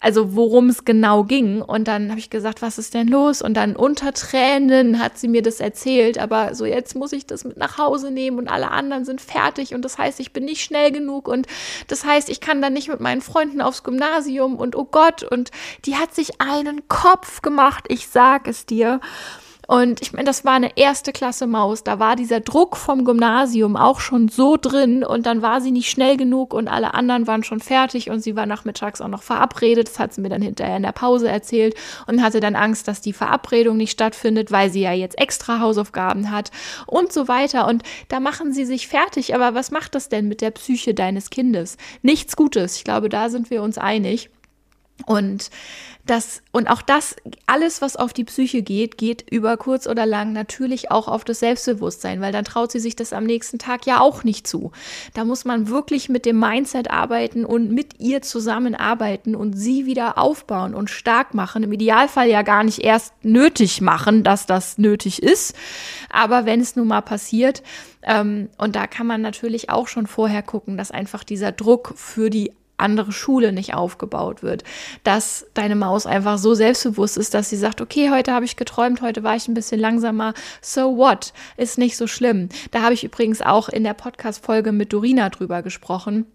also 0.00 0.36
worum 0.36 0.68
es 0.68 0.84
genau 0.84 1.24
ging. 1.24 1.60
Und 1.60 1.88
dann 1.88 2.10
habe 2.10 2.20
ich 2.20 2.30
gesagt, 2.30 2.62
was 2.62 2.78
ist 2.78 2.94
denn 2.94 3.08
los? 3.08 3.42
Und 3.42 3.54
dann 3.54 3.76
unter 3.76 4.12
Tränen 4.12 4.98
hat 5.00 5.18
sie 5.18 5.28
mir 5.28 5.42
das 5.42 5.60
erzählt, 5.60 6.18
aber 6.18 6.54
so 6.54 6.64
jetzt 6.64 6.94
muss 6.94 7.12
ich 7.12 7.26
das 7.26 7.44
mit 7.44 7.56
nach 7.56 7.78
Hause 7.78 8.10
nehmen 8.10 8.38
und 8.38 8.48
alle 8.48 8.70
anderen 8.70 9.04
sind 9.04 9.20
fertig 9.20 9.74
und 9.74 9.84
das 9.84 9.98
heißt, 9.98 10.20
ich 10.20 10.32
bin 10.32 10.44
nicht 10.44 10.62
schnell 10.62 10.92
genug 10.92 11.28
und 11.28 11.46
das 11.88 12.04
heißt, 12.04 12.28
ich 12.28 12.40
kann 12.40 12.62
dann 12.62 12.72
nicht 12.72 12.88
mit 12.88 13.00
meinen 13.00 13.20
Freunden 13.20 13.60
aufs 13.60 13.82
Gymnasium 13.82 14.56
und 14.56 14.76
oh 14.76 14.84
Gott 14.84 15.22
und 15.22 15.50
die 15.84 15.96
hat 15.96 16.14
sich 16.14 16.40
einen 16.40 16.88
Kopf 16.88 17.42
gemacht, 17.42 17.84
ich 17.88 18.08
sag 18.08 18.46
es 18.46 18.66
dir. 18.66 19.00
Und 19.70 20.00
ich 20.00 20.14
meine, 20.14 20.24
das 20.24 20.46
war 20.46 20.54
eine 20.54 20.78
erste 20.78 21.12
Klasse 21.12 21.46
Maus. 21.46 21.84
Da 21.84 21.98
war 21.98 22.16
dieser 22.16 22.40
Druck 22.40 22.74
vom 22.74 23.04
Gymnasium 23.04 23.76
auch 23.76 24.00
schon 24.00 24.28
so 24.28 24.56
drin 24.56 25.04
und 25.04 25.26
dann 25.26 25.42
war 25.42 25.60
sie 25.60 25.72
nicht 25.72 25.90
schnell 25.90 26.16
genug 26.16 26.54
und 26.54 26.68
alle 26.68 26.94
anderen 26.94 27.26
waren 27.26 27.44
schon 27.44 27.60
fertig 27.60 28.08
und 28.08 28.20
sie 28.20 28.34
war 28.34 28.46
nachmittags 28.46 29.02
auch 29.02 29.08
noch 29.08 29.22
verabredet. 29.22 29.86
Das 29.88 29.98
hat 29.98 30.14
sie 30.14 30.22
mir 30.22 30.30
dann 30.30 30.40
hinterher 30.40 30.78
in 30.78 30.84
der 30.84 30.92
Pause 30.92 31.28
erzählt 31.28 31.74
und 32.06 32.22
hatte 32.22 32.40
dann 32.40 32.56
Angst, 32.56 32.88
dass 32.88 33.02
die 33.02 33.12
Verabredung 33.12 33.76
nicht 33.76 33.92
stattfindet, 33.92 34.50
weil 34.50 34.70
sie 34.70 34.80
ja 34.80 34.92
jetzt 34.94 35.18
extra 35.18 35.60
Hausaufgaben 35.60 36.30
hat 36.30 36.50
und 36.86 37.12
so 37.12 37.28
weiter. 37.28 37.68
Und 37.68 37.82
da 38.08 38.20
machen 38.20 38.54
sie 38.54 38.64
sich 38.64 38.88
fertig. 38.88 39.34
Aber 39.34 39.54
was 39.54 39.70
macht 39.70 39.94
das 39.94 40.08
denn 40.08 40.28
mit 40.28 40.40
der 40.40 40.50
Psyche 40.50 40.94
deines 40.94 41.28
Kindes? 41.28 41.76
Nichts 42.00 42.36
Gutes. 42.36 42.76
Ich 42.76 42.84
glaube, 42.84 43.10
da 43.10 43.28
sind 43.28 43.50
wir 43.50 43.62
uns 43.62 43.76
einig. 43.76 44.30
Und 45.06 45.50
das, 46.06 46.42
und 46.52 46.68
auch 46.68 46.80
das, 46.80 47.16
alles, 47.46 47.82
was 47.82 47.96
auf 47.96 48.12
die 48.12 48.24
Psyche 48.24 48.62
geht, 48.62 48.96
geht 48.96 49.30
über 49.30 49.56
kurz 49.58 49.86
oder 49.86 50.06
lang 50.06 50.32
natürlich 50.32 50.90
auch 50.90 51.06
auf 51.06 51.22
das 51.22 51.40
Selbstbewusstsein, 51.40 52.20
weil 52.20 52.32
dann 52.32 52.44
traut 52.44 52.72
sie 52.72 52.80
sich 52.80 52.96
das 52.96 53.12
am 53.12 53.24
nächsten 53.24 53.58
Tag 53.58 53.84
ja 53.86 54.00
auch 54.00 54.24
nicht 54.24 54.46
zu. 54.46 54.72
Da 55.12 55.24
muss 55.24 55.44
man 55.44 55.68
wirklich 55.68 56.08
mit 56.08 56.24
dem 56.24 56.40
Mindset 56.40 56.90
arbeiten 56.90 57.44
und 57.44 57.70
mit 57.70 58.00
ihr 58.00 58.22
zusammenarbeiten 58.22 59.34
und 59.34 59.52
sie 59.52 59.84
wieder 59.84 60.18
aufbauen 60.18 60.74
und 60.74 60.88
stark 60.88 61.34
machen. 61.34 61.62
Im 61.62 61.72
Idealfall 61.72 62.28
ja 62.28 62.42
gar 62.42 62.64
nicht 62.64 62.78
erst 62.80 63.12
nötig 63.22 63.82
machen, 63.82 64.24
dass 64.24 64.46
das 64.46 64.78
nötig 64.78 65.22
ist. 65.22 65.54
Aber 66.08 66.46
wenn 66.46 66.60
es 66.60 66.74
nun 66.74 66.88
mal 66.88 67.02
passiert, 67.02 67.62
ähm, 68.02 68.48
und 68.56 68.76
da 68.76 68.86
kann 68.86 69.06
man 69.06 69.20
natürlich 69.20 69.68
auch 69.68 69.88
schon 69.88 70.06
vorher 70.06 70.42
gucken, 70.42 70.78
dass 70.78 70.90
einfach 70.90 71.22
dieser 71.22 71.52
Druck 71.52 71.92
für 71.96 72.30
die 72.30 72.52
andere 72.78 73.12
Schule 73.12 73.52
nicht 73.52 73.74
aufgebaut 73.74 74.42
wird, 74.42 74.64
dass 75.04 75.46
deine 75.54 75.76
Maus 75.76 76.06
einfach 76.06 76.38
so 76.38 76.54
selbstbewusst 76.54 77.16
ist, 77.16 77.34
dass 77.34 77.50
sie 77.50 77.56
sagt, 77.56 77.80
okay, 77.80 78.10
heute 78.10 78.32
habe 78.32 78.44
ich 78.44 78.56
geträumt, 78.56 79.02
heute 79.02 79.22
war 79.22 79.36
ich 79.36 79.48
ein 79.48 79.54
bisschen 79.54 79.80
langsamer, 79.80 80.34
so 80.62 80.96
what, 80.96 81.32
ist 81.56 81.78
nicht 81.78 81.96
so 81.96 82.06
schlimm. 82.06 82.48
Da 82.70 82.82
habe 82.82 82.94
ich 82.94 83.04
übrigens 83.04 83.42
auch 83.42 83.68
in 83.68 83.84
der 83.84 83.94
Podcast-Folge 83.94 84.72
mit 84.72 84.92
Dorina 84.92 85.28
drüber 85.28 85.62
gesprochen 85.62 86.26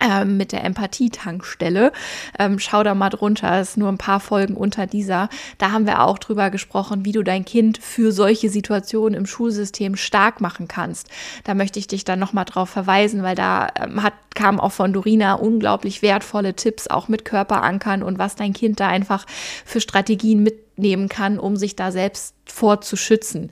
ähm, 0.00 0.36
mit 0.36 0.52
der 0.52 0.64
Empathietankstelle. 0.64 1.92
Ähm, 2.38 2.58
schau 2.58 2.82
da 2.82 2.94
mal 2.94 3.10
drunter, 3.10 3.60
ist 3.60 3.76
nur 3.76 3.88
ein 3.88 3.98
paar 3.98 4.20
Folgen 4.20 4.54
unter 4.54 4.86
dieser. 4.86 5.28
Da 5.58 5.72
haben 5.72 5.86
wir 5.86 6.02
auch 6.02 6.18
drüber 6.18 6.50
gesprochen, 6.50 7.04
wie 7.04 7.12
du 7.12 7.22
dein 7.22 7.44
Kind 7.44 7.78
für 7.78 8.12
solche 8.12 8.48
Situationen 8.48 9.14
im 9.14 9.26
Schulsystem 9.26 9.96
stark 9.96 10.40
machen 10.40 10.68
kannst. 10.68 11.08
Da 11.44 11.54
möchte 11.54 11.78
ich 11.78 11.86
dich 11.86 12.04
dann 12.04 12.18
nochmal 12.18 12.44
drauf 12.44 12.70
verweisen, 12.70 13.22
weil 13.22 13.36
da 13.36 13.68
ähm, 13.76 14.02
hat, 14.02 14.14
kam 14.34 14.58
auch 14.60 14.72
von 14.72 14.92
Dorina 14.92 15.34
unglaublich 15.34 16.02
wertvolle 16.02 16.54
Tipps, 16.54 16.86
auch 16.86 17.08
mit 17.08 17.24
Körperankern 17.24 18.02
und 18.02 18.18
was 18.18 18.36
dein 18.36 18.52
Kind 18.52 18.80
da 18.80 18.88
einfach 18.88 19.26
für 19.64 19.80
Strategien 19.80 20.42
mitnehmen 20.42 21.08
kann, 21.08 21.38
um 21.38 21.56
sich 21.56 21.76
da 21.76 21.92
selbst 21.92 22.34
vorzuschützen. 22.46 23.50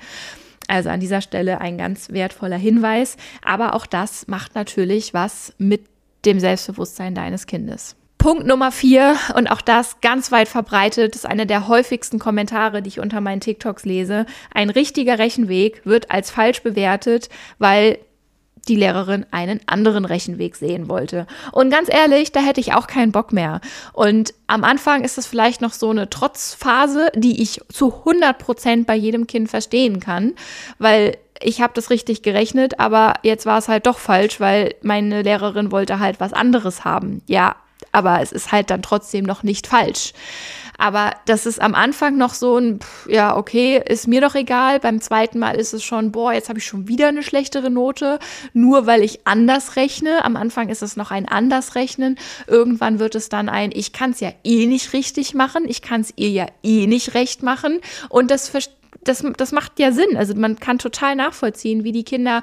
Also 0.69 0.91
an 0.91 1.01
dieser 1.01 1.23
Stelle 1.23 1.61
ein 1.61 1.79
ganz 1.79 2.11
wertvoller 2.11 2.59
Hinweis. 2.59 3.17
Aber 3.43 3.75
auch 3.75 3.87
das 3.87 4.29
macht 4.29 4.55
natürlich 4.55 5.15
was 5.15 5.55
mit 5.59 5.87
dem 6.29 6.41
Selbstbewusstsein 6.41 7.15
deines 7.15 7.47
Kindes. 7.47 7.97
Punkt 8.19 8.47
Nummer 8.47 8.73
vier, 8.73 9.17
und 9.37 9.47
auch 9.47 9.61
das 9.61 10.01
ganz 10.01 10.33
weit 10.33 10.49
verbreitet, 10.49 11.15
ist 11.15 11.25
einer 11.25 11.47
der 11.47 11.69
häufigsten 11.69 12.19
Kommentare, 12.19 12.83
die 12.83 12.89
ich 12.89 13.01
unter 13.01 13.21
meinen 13.21 13.41
TikToks 13.41 13.85
lese. 13.85 14.27
Ein 14.53 14.71
richtiger 14.71 15.19
Rechenweg 15.19 15.87
wird 15.87 16.11
als 16.11 16.31
falsch 16.31 16.63
bewertet, 16.63 17.29
weil 17.59 17.99
die 18.67 18.77
Lehrerin 18.77 19.25
einen 19.31 19.61
anderen 19.67 20.05
Rechenweg 20.05 20.57
sehen 20.57 20.89
wollte. 20.89 21.27
Und 21.53 21.71
ganz 21.71 21.89
ehrlich, 21.91 22.33
da 22.33 22.41
hätte 22.41 22.61
ich 22.61 22.75
auch 22.75 22.87
keinen 22.87 23.13
Bock 23.13 23.33
mehr. 23.33 23.61
Und 23.93 24.35
am 24.47 24.65
Anfang 24.65 25.05
ist 25.05 25.17
es 25.17 25.27
vielleicht 25.27 25.63
noch 25.63 25.73
so 25.73 25.89
eine 25.89 26.11
Trotzphase, 26.11 27.11
die 27.15 27.41
ich 27.41 27.61
zu 27.73 27.95
100 28.01 28.37
Prozent 28.37 28.87
bei 28.87 28.97
jedem 28.97 29.27
Kind 29.27 29.49
verstehen 29.49 30.01
kann, 30.01 30.35
weil 30.79 31.17
ich 31.41 31.61
habe 31.61 31.73
das 31.75 31.91
richtig 31.91 32.23
gerechnet, 32.23 32.81
aber 32.81 33.15
jetzt 33.23 33.47
war 33.47 33.59
es 33.59 33.69
halt 33.69 33.87
doch 33.87 33.99
falsch, 33.99 34.41
weil 34.41 34.75
meine 34.83 35.23
Lehrerin 35.23 35.73
wollte 35.73 35.99
halt 35.99 36.21
was 36.21 36.33
anderes 36.33 36.85
haben. 36.85 37.23
Ja, 37.27 37.57
aber 37.93 38.21
es 38.21 38.33
ist 38.33 38.53
halt 38.53 38.71
dann 38.71 38.83
trotzdem 38.83 39.25
noch 39.25 39.43
nicht 39.43 39.67
falsch. 39.67 40.13
Aber 40.81 41.13
das 41.27 41.45
ist 41.45 41.61
am 41.61 41.75
Anfang 41.75 42.17
noch 42.17 42.33
so 42.35 42.57
ein, 42.57 42.79
ja, 43.09 43.37
okay, 43.37 43.83
ist 43.85 44.07
mir 44.07 44.21
doch 44.21 44.37
egal. 44.37 44.79
Beim 44.79 45.01
zweiten 45.01 45.41
Mal 45.41 45.57
ist 45.57 45.75
es 45.75 45.83
schon, 45.83 46.13
boah, 46.13 46.33
jetzt 46.33 46.49
habe 46.49 46.61
ich 46.61 46.67
schon 46.67 46.87
wieder 46.87 47.09
eine 47.09 47.25
schlechtere 47.25 47.69
Note, 47.69 48.21
nur 48.53 48.87
weil 48.87 49.03
ich 49.03 49.27
anders 49.27 49.75
rechne. 49.75 50.25
Am 50.25 50.37
Anfang 50.37 50.69
ist 50.69 50.83
es 50.83 50.97
noch 50.97 51.11
ein 51.11 51.27
anders 51.27 51.75
rechnen. 51.75 52.17
Irgendwann 52.47 53.01
wird 53.01 53.17
es 53.17 53.29
dann 53.29 53.49
ein, 53.49 53.73
ich 53.75 53.93
kann 53.93 54.13
es 54.13 54.21
ja 54.21 54.33
eh 54.45 54.67
nicht 54.67 54.93
richtig 54.93 55.35
machen, 55.35 55.65
ich 55.67 55.83
kann 55.83 56.03
es 56.03 56.13
ihr 56.15 56.31
ja 56.31 56.47
eh 56.63 56.87
nicht 56.87 57.15
recht 57.15 57.43
machen. 57.43 57.81
Und 58.09 58.31
das 58.31 58.49
das, 59.09 59.25
das 59.37 59.53
macht 59.53 59.79
ja 59.79 59.93
Sinn. 59.93 60.17
Also 60.17 60.35
man 60.35 60.59
kann 60.59 60.79
total 60.79 61.17
nachvollziehen, 61.17 61.85
wie 61.85 61.93
die 61.93 62.05
Kinder 62.05 62.43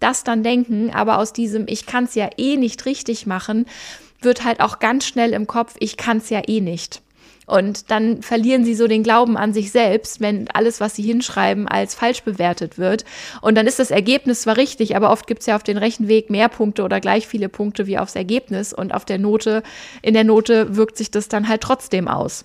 das 0.00 0.24
dann 0.24 0.42
denken. 0.42 0.90
Aber 0.92 1.18
aus 1.18 1.32
diesem, 1.32 1.66
ich 1.68 1.86
kann 1.86 2.04
es 2.04 2.14
ja 2.14 2.30
eh 2.36 2.56
nicht 2.56 2.86
richtig 2.86 3.26
machen, 3.26 3.66
wird 4.20 4.44
halt 4.44 4.60
auch 4.60 4.78
ganz 4.78 5.06
schnell 5.06 5.32
im 5.32 5.46
Kopf, 5.46 5.74
ich 5.78 5.96
kann 5.96 6.18
es 6.18 6.30
ja 6.30 6.42
eh 6.46 6.60
nicht. 6.60 7.02
Und 7.46 7.92
dann 7.92 8.22
verlieren 8.22 8.64
sie 8.64 8.74
so 8.74 8.88
den 8.88 9.04
Glauben 9.04 9.36
an 9.36 9.52
sich 9.52 9.70
selbst, 9.70 10.20
wenn 10.20 10.48
alles, 10.50 10.80
was 10.80 10.96
sie 10.96 11.02
hinschreiben, 11.02 11.68
als 11.68 11.94
falsch 11.94 12.24
bewertet 12.24 12.76
wird. 12.76 13.04
Und 13.40 13.54
dann 13.56 13.68
ist 13.68 13.78
das 13.78 13.92
Ergebnis 13.92 14.42
zwar 14.42 14.56
richtig, 14.56 14.96
aber 14.96 15.12
oft 15.12 15.28
gibt 15.28 15.40
es 15.40 15.46
ja 15.46 15.54
auf 15.54 15.62
den 15.62 15.78
Rechenweg 15.78 16.28
mehr 16.28 16.48
Punkte 16.48 16.82
oder 16.82 17.00
gleich 17.00 17.28
viele 17.28 17.48
Punkte 17.48 17.86
wie 17.86 17.98
aufs 17.98 18.16
Ergebnis. 18.16 18.72
Und 18.72 18.92
auf 18.92 19.04
der 19.04 19.18
Note, 19.18 19.62
in 20.02 20.14
der 20.14 20.24
Note 20.24 20.76
wirkt 20.76 20.96
sich 20.96 21.12
das 21.12 21.28
dann 21.28 21.46
halt 21.46 21.60
trotzdem 21.60 22.08
aus. 22.08 22.44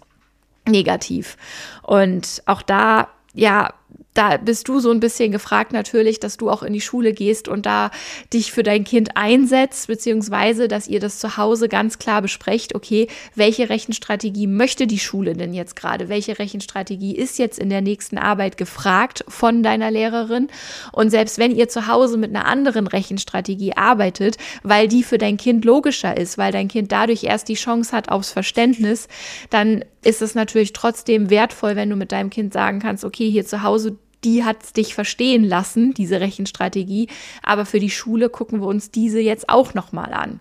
Negativ. 0.68 1.36
Und 1.82 2.44
auch 2.46 2.62
da, 2.62 3.08
ja, 3.34 3.74
da 4.14 4.36
bist 4.36 4.68
du 4.68 4.80
so 4.82 4.92
ein 4.92 5.00
bisschen 5.00 5.32
gefragt 5.32 5.72
natürlich, 5.72 6.20
dass 6.20 6.36
du 6.36 6.50
auch 6.50 6.64
in 6.64 6.74
die 6.74 6.82
Schule 6.82 7.14
gehst 7.14 7.48
und 7.48 7.66
da 7.66 7.92
dich 8.34 8.52
für 8.52 8.64
dein 8.64 8.84
Kind 8.84 9.16
einsetzt, 9.16 9.88
beziehungsweise, 9.88 10.68
dass 10.68 10.88
ihr 10.88 11.00
das 11.00 11.20
zu 11.20 11.38
Hause 11.38 11.70
ganz 11.70 11.98
klar 11.98 12.22
besprecht, 12.22 12.76
okay, 12.76 13.08
welche 13.36 13.70
Rechenstrategie 13.70 14.48
möchte 14.48 14.86
die 14.86 15.00
Schule 15.00 15.34
denn 15.34 15.54
jetzt 15.54 15.78
gerade? 15.78 16.10
Welche 16.10 16.40
Rechenstrategie 16.40 17.16
ist 17.16 17.40
jetzt 17.40 17.58
in 17.58 17.70
der 17.70 17.82
nächsten 17.82 18.18
Arbeit 18.18 18.58
gefragt 18.58 19.24
von 19.30 19.64
deiner 19.64 19.92
Lehrerin? 19.92 20.50
Und 20.92 21.10
selbst 21.10 21.38
wenn 21.38 21.56
ihr 21.56 21.70
zu 21.70 21.88
Hause 21.88 22.18
mit 22.18 22.36
einer 22.36 22.46
anderen 22.46 22.88
Rechenstrategie 22.88 23.78
arbeitet, 23.78 24.38
weil 24.62 24.90
die 24.90 25.04
für 25.04 25.20
dein 25.20 25.38
Kind 25.38 25.64
logischer 25.64 26.18
ist, 26.18 26.38
weil 26.38 26.52
dein 26.52 26.68
Kind 26.68 26.92
dadurch 26.92 27.24
erst 27.24 27.48
die 27.48 27.54
Chance 27.54 27.96
hat 27.96 28.10
aufs 28.10 28.32
Verständnis, 28.32 29.08
dann 29.50 29.86
ist 30.04 30.22
es 30.22 30.36
natürlich 30.36 30.74
trotzdem 30.74 31.30
wertvoll, 31.30 31.76
wenn 31.76 31.90
du 31.90 31.96
mit 31.96 32.12
deinem 32.12 32.30
Kind 32.30 32.54
sagen 32.54 32.80
kannst, 32.80 33.04
okay, 33.04 33.30
hier 33.30 33.46
zu 33.46 33.64
Hause 33.64 33.98
die 34.24 34.44
hat 34.44 34.78
dich 34.78 34.94
verstehen 34.94 35.44
lassen, 35.44 35.94
diese 35.94 36.20
Rechenstrategie. 36.22 37.08
Aber 37.44 37.66
für 37.66 37.80
die 37.80 37.90
Schule 37.90 38.30
gucken 38.30 38.62
wir 38.62 38.68
uns 38.68 38.92
diese 38.92 39.20
jetzt 39.20 39.50
auch 39.50 39.74
nochmal 39.74 40.14
an. 40.14 40.40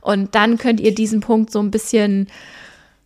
Und 0.00 0.34
dann 0.34 0.58
könnt 0.58 0.80
ihr 0.80 0.94
diesen 0.94 1.20
Punkt 1.20 1.52
so 1.52 1.60
ein 1.60 1.70
bisschen 1.70 2.26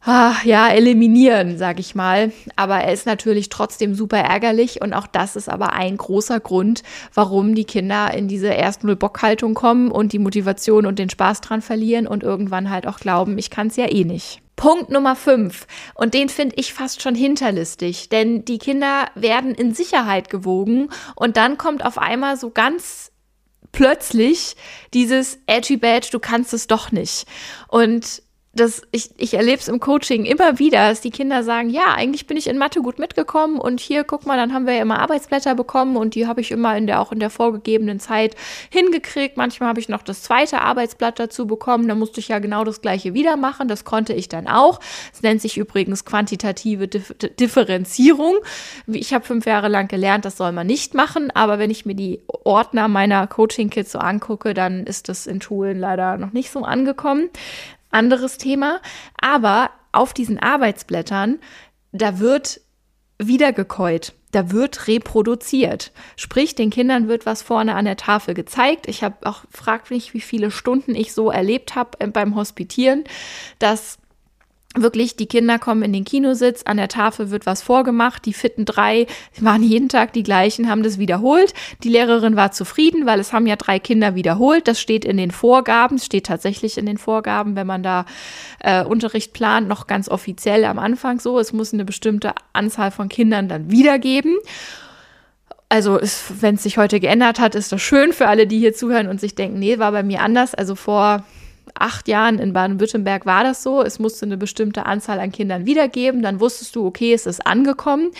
ah, 0.02 0.36
ja, 0.44 0.68
eliminieren, 0.68 1.58
sag 1.58 1.78
ich 1.78 1.94
mal. 1.94 2.32
Aber 2.54 2.76
er 2.76 2.92
ist 2.92 3.06
natürlich 3.06 3.48
trotzdem 3.48 3.94
super 3.94 4.18
ärgerlich 4.18 4.80
und 4.80 4.94
auch 4.94 5.06
das 5.06 5.36
ist 5.36 5.48
aber 5.48 5.72
ein 5.72 5.96
großer 5.96 6.40
Grund, 6.40 6.82
warum 7.12 7.54
die 7.54 7.64
Kinder 7.64 8.14
in 8.14 8.28
diese 8.28 8.48
erst 8.48 8.84
null 8.84 8.96
Bockhaltung 8.96 9.54
kommen 9.54 9.90
und 9.90 10.12
die 10.12 10.18
Motivation 10.18 10.86
und 10.86 10.98
den 10.98 11.10
Spaß 11.10 11.40
dran 11.42 11.60
verlieren 11.60 12.06
und 12.06 12.22
irgendwann 12.22 12.70
halt 12.70 12.86
auch 12.86 13.00
glauben, 13.00 13.36
ich 13.36 13.50
kann 13.50 13.66
es 13.66 13.76
ja 13.76 13.90
eh 13.90 14.04
nicht. 14.04 14.40
Punkt 14.56 14.90
Nummer 14.90 15.14
fünf. 15.14 15.66
Und 15.94 16.14
den 16.14 16.28
finde 16.28 16.56
ich 16.56 16.72
fast 16.72 17.02
schon 17.02 17.14
hinterlistig, 17.14 18.08
denn 18.08 18.44
die 18.44 18.58
Kinder 18.58 19.06
werden 19.14 19.54
in 19.54 19.74
Sicherheit 19.74 20.30
gewogen 20.30 20.88
und 21.14 21.36
dann 21.36 21.58
kommt 21.58 21.84
auf 21.84 21.98
einmal 21.98 22.36
so 22.36 22.50
ganz 22.50 23.12
plötzlich 23.72 24.56
dieses 24.94 25.38
Edgy 25.46 25.76
Badge, 25.76 26.08
du 26.10 26.18
kannst 26.18 26.54
es 26.54 26.66
doch 26.66 26.90
nicht. 26.92 27.26
Und 27.68 28.22
das, 28.56 28.82
ich, 28.90 29.10
ich 29.18 29.34
erlebe 29.34 29.58
es 29.58 29.68
im 29.68 29.80
Coaching 29.80 30.24
immer 30.24 30.58
wieder, 30.58 30.88
dass 30.88 31.02
die 31.02 31.10
Kinder 31.10 31.42
sagen, 31.42 31.68
ja, 31.68 31.94
eigentlich 31.94 32.26
bin 32.26 32.36
ich 32.36 32.46
in 32.46 32.56
Mathe 32.56 32.80
gut 32.80 32.98
mitgekommen 32.98 33.60
und 33.60 33.80
hier, 33.80 34.02
guck 34.02 34.24
mal, 34.24 34.36
dann 34.36 34.54
haben 34.54 34.66
wir 34.66 34.74
ja 34.74 34.82
immer 34.82 34.98
Arbeitsblätter 34.98 35.54
bekommen 35.54 35.96
und 35.96 36.14
die 36.14 36.26
habe 36.26 36.40
ich 36.40 36.50
immer 36.50 36.76
in 36.76 36.86
der, 36.86 37.00
auch 37.00 37.12
in 37.12 37.20
der 37.20 37.28
vorgegebenen 37.28 38.00
Zeit 38.00 38.34
hingekriegt. 38.70 39.36
Manchmal 39.36 39.68
habe 39.68 39.80
ich 39.80 39.88
noch 39.88 40.02
das 40.02 40.22
zweite 40.22 40.62
Arbeitsblatt 40.62 41.18
dazu 41.18 41.46
bekommen, 41.46 41.86
da 41.86 41.94
musste 41.94 42.20
ich 42.20 42.28
ja 42.28 42.38
genau 42.38 42.64
das 42.64 42.80
gleiche 42.80 43.14
wieder 43.14 43.36
machen. 43.36 43.68
Das 43.68 43.84
konnte 43.84 44.14
ich 44.14 44.28
dann 44.28 44.48
auch. 44.48 44.80
Es 45.12 45.22
nennt 45.22 45.42
sich 45.42 45.58
übrigens 45.58 46.04
quantitative 46.04 46.88
Dif 46.88 47.14
Differenzierung. 47.38 48.36
Ich 48.86 49.12
habe 49.12 49.24
fünf 49.24 49.46
Jahre 49.46 49.68
lang 49.68 49.88
gelernt, 49.88 50.24
das 50.24 50.38
soll 50.38 50.52
man 50.52 50.66
nicht 50.66 50.94
machen, 50.94 51.30
aber 51.32 51.58
wenn 51.58 51.70
ich 51.70 51.84
mir 51.84 51.94
die 51.94 52.20
Ordner 52.26 52.88
meiner 52.88 53.26
Coaching-Kits 53.26 53.92
so 53.92 53.98
angucke, 53.98 54.54
dann 54.54 54.84
ist 54.84 55.08
das 55.08 55.26
in 55.26 55.42
Schulen 55.42 55.78
leider 55.78 56.16
noch 56.16 56.32
nicht 56.32 56.50
so 56.50 56.62
angekommen 56.62 57.28
anderes 57.90 58.38
Thema. 58.38 58.80
Aber 59.20 59.70
auf 59.92 60.12
diesen 60.12 60.38
Arbeitsblättern, 60.38 61.38
da 61.92 62.18
wird 62.18 62.60
wiedergekäut. 63.18 64.12
Da 64.32 64.50
wird 64.50 64.88
reproduziert. 64.88 65.92
Sprich, 66.16 66.54
den 66.54 66.70
Kindern 66.70 67.08
wird 67.08 67.24
was 67.24 67.42
vorne 67.42 67.74
an 67.74 67.86
der 67.86 67.96
Tafel 67.96 68.34
gezeigt. 68.34 68.86
Ich 68.88 69.02
habe 69.02 69.26
auch, 69.26 69.44
fragt 69.50 69.90
mich, 69.90 70.12
wie 70.12 70.20
viele 70.20 70.50
Stunden 70.50 70.94
ich 70.94 71.14
so 71.14 71.30
erlebt 71.30 71.74
habe 71.74 71.98
äh, 72.00 72.06
beim 72.06 72.34
Hospitieren, 72.34 73.04
dass 73.58 73.98
wirklich, 74.76 75.16
die 75.16 75.26
Kinder 75.26 75.58
kommen 75.58 75.82
in 75.82 75.92
den 75.92 76.04
Kinositz, 76.04 76.62
an 76.64 76.76
der 76.76 76.88
Tafel 76.88 77.30
wird 77.30 77.46
was 77.46 77.62
vorgemacht, 77.62 78.24
die 78.26 78.32
fitten 78.32 78.64
drei 78.64 79.06
waren 79.40 79.62
jeden 79.62 79.88
Tag 79.88 80.12
die 80.12 80.22
gleichen, 80.22 80.68
haben 80.68 80.82
das 80.82 80.98
wiederholt. 80.98 81.54
Die 81.82 81.88
Lehrerin 81.88 82.36
war 82.36 82.52
zufrieden, 82.52 83.06
weil 83.06 83.20
es 83.20 83.32
haben 83.32 83.46
ja 83.46 83.56
drei 83.56 83.78
Kinder 83.78 84.14
wiederholt. 84.14 84.68
Das 84.68 84.80
steht 84.80 85.04
in 85.04 85.16
den 85.16 85.30
Vorgaben, 85.30 85.98
steht 85.98 86.26
tatsächlich 86.26 86.78
in 86.78 86.86
den 86.86 86.98
Vorgaben, 86.98 87.56
wenn 87.56 87.66
man 87.66 87.82
da 87.82 88.04
äh, 88.60 88.84
Unterricht 88.84 89.32
plant, 89.32 89.68
noch 89.68 89.86
ganz 89.86 90.08
offiziell 90.08 90.64
am 90.64 90.78
Anfang 90.78 91.20
so. 91.20 91.38
Es 91.38 91.52
muss 91.52 91.72
eine 91.72 91.84
bestimmte 91.84 92.32
Anzahl 92.52 92.90
von 92.90 93.08
Kindern 93.08 93.48
dann 93.48 93.70
wiedergeben. 93.70 94.36
Also 95.68 95.98
wenn 96.40 96.54
es 96.54 96.62
sich 96.62 96.78
heute 96.78 97.00
geändert 97.00 97.40
hat, 97.40 97.54
ist 97.54 97.72
das 97.72 97.82
schön 97.82 98.12
für 98.12 98.28
alle, 98.28 98.46
die 98.46 98.58
hier 98.58 98.72
zuhören 98.72 99.08
und 99.08 99.20
sich 99.20 99.34
denken, 99.34 99.58
nee, 99.58 99.78
war 99.78 99.90
bei 99.90 100.02
mir 100.02 100.20
anders. 100.20 100.54
Also 100.54 100.76
vor 100.76 101.24
acht 101.74 102.08
Jahren 102.08 102.38
in 102.38 102.52
Baden-Württemberg 102.52 103.26
war 103.26 103.44
das 103.44 103.62
so. 103.62 103.82
Es 103.82 103.98
musste 103.98 104.26
eine 104.26 104.36
bestimmte 104.36 104.86
Anzahl 104.86 105.20
an 105.20 105.32
Kindern 105.32 105.66
wiedergeben. 105.66 106.22
Dann 106.22 106.40
wusstest 106.40 106.76
du, 106.76 106.86
okay, 106.86 107.12
es 107.12 107.26
ist 107.26 107.46
angekommen. 107.46 108.10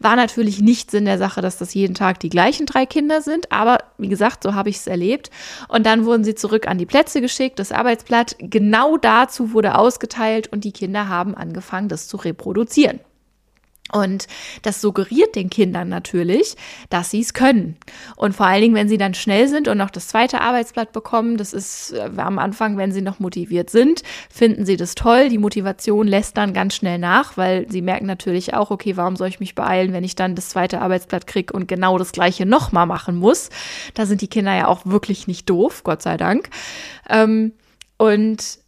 War 0.00 0.16
natürlich 0.16 0.60
nicht 0.60 0.90
Sinn 0.90 1.04
der 1.04 1.18
Sache, 1.18 1.40
dass 1.40 1.58
das 1.58 1.74
jeden 1.74 1.94
Tag 1.94 2.20
die 2.20 2.28
gleichen 2.28 2.66
drei 2.66 2.86
Kinder 2.86 3.22
sind. 3.22 3.50
Aber 3.52 3.78
wie 3.98 4.08
gesagt, 4.08 4.42
so 4.42 4.54
habe 4.54 4.70
ich 4.70 4.76
es 4.76 4.86
erlebt. 4.86 5.30
Und 5.68 5.86
dann 5.86 6.04
wurden 6.04 6.24
sie 6.24 6.34
zurück 6.34 6.66
an 6.68 6.78
die 6.78 6.86
Plätze 6.86 7.20
geschickt. 7.20 7.58
Das 7.58 7.72
Arbeitsblatt 7.72 8.36
genau 8.38 8.96
dazu 8.96 9.52
wurde 9.52 9.76
ausgeteilt 9.76 10.52
und 10.52 10.64
die 10.64 10.72
Kinder 10.72 11.08
haben 11.08 11.34
angefangen, 11.34 11.88
das 11.88 12.08
zu 12.08 12.16
reproduzieren. 12.16 13.00
Und 13.92 14.26
das 14.62 14.80
suggeriert 14.80 15.34
den 15.34 15.48
Kindern 15.48 15.88
natürlich, 15.88 16.56
dass 16.90 17.10
sie 17.10 17.20
es 17.20 17.32
können. 17.32 17.76
Und 18.16 18.34
vor 18.34 18.46
allen 18.46 18.60
Dingen, 18.60 18.74
wenn 18.74 18.88
sie 18.88 18.98
dann 18.98 19.14
schnell 19.14 19.48
sind 19.48 19.66
und 19.66 19.78
noch 19.78 19.90
das 19.90 20.08
zweite 20.08 20.40
Arbeitsblatt 20.42 20.92
bekommen, 20.92 21.38
das 21.38 21.52
ist 21.52 21.92
äh, 21.92 22.10
am 22.18 22.38
Anfang, 22.38 22.76
wenn 22.76 22.92
sie 22.92 23.00
noch 23.00 23.18
motiviert 23.18 23.70
sind, 23.70 24.02
finden 24.30 24.66
sie 24.66 24.76
das 24.76 24.94
toll. 24.94 25.30
Die 25.30 25.38
Motivation 25.38 26.06
lässt 26.06 26.36
dann 26.36 26.52
ganz 26.52 26.74
schnell 26.74 26.98
nach, 26.98 27.36
weil 27.36 27.66
sie 27.70 27.80
merken 27.80 28.06
natürlich 28.06 28.54
auch, 28.54 28.70
okay, 28.70 28.96
warum 28.96 29.16
soll 29.16 29.28
ich 29.28 29.40
mich 29.40 29.54
beeilen, 29.54 29.92
wenn 29.92 30.04
ich 30.04 30.14
dann 30.14 30.34
das 30.34 30.50
zweite 30.50 30.80
Arbeitsblatt 30.82 31.26
kriege 31.26 31.52
und 31.54 31.66
genau 31.66 31.96
das 31.96 32.12
gleiche 32.12 32.44
nochmal 32.44 32.86
machen 32.86 33.16
muss. 33.16 33.48
Da 33.94 34.04
sind 34.04 34.20
die 34.20 34.28
Kinder 34.28 34.54
ja 34.54 34.68
auch 34.68 34.84
wirklich 34.84 35.26
nicht 35.26 35.48
doof, 35.48 35.82
Gott 35.82 36.02
sei 36.02 36.16
Dank. 36.16 36.50
Ähm, 37.08 37.52
und 37.96 38.58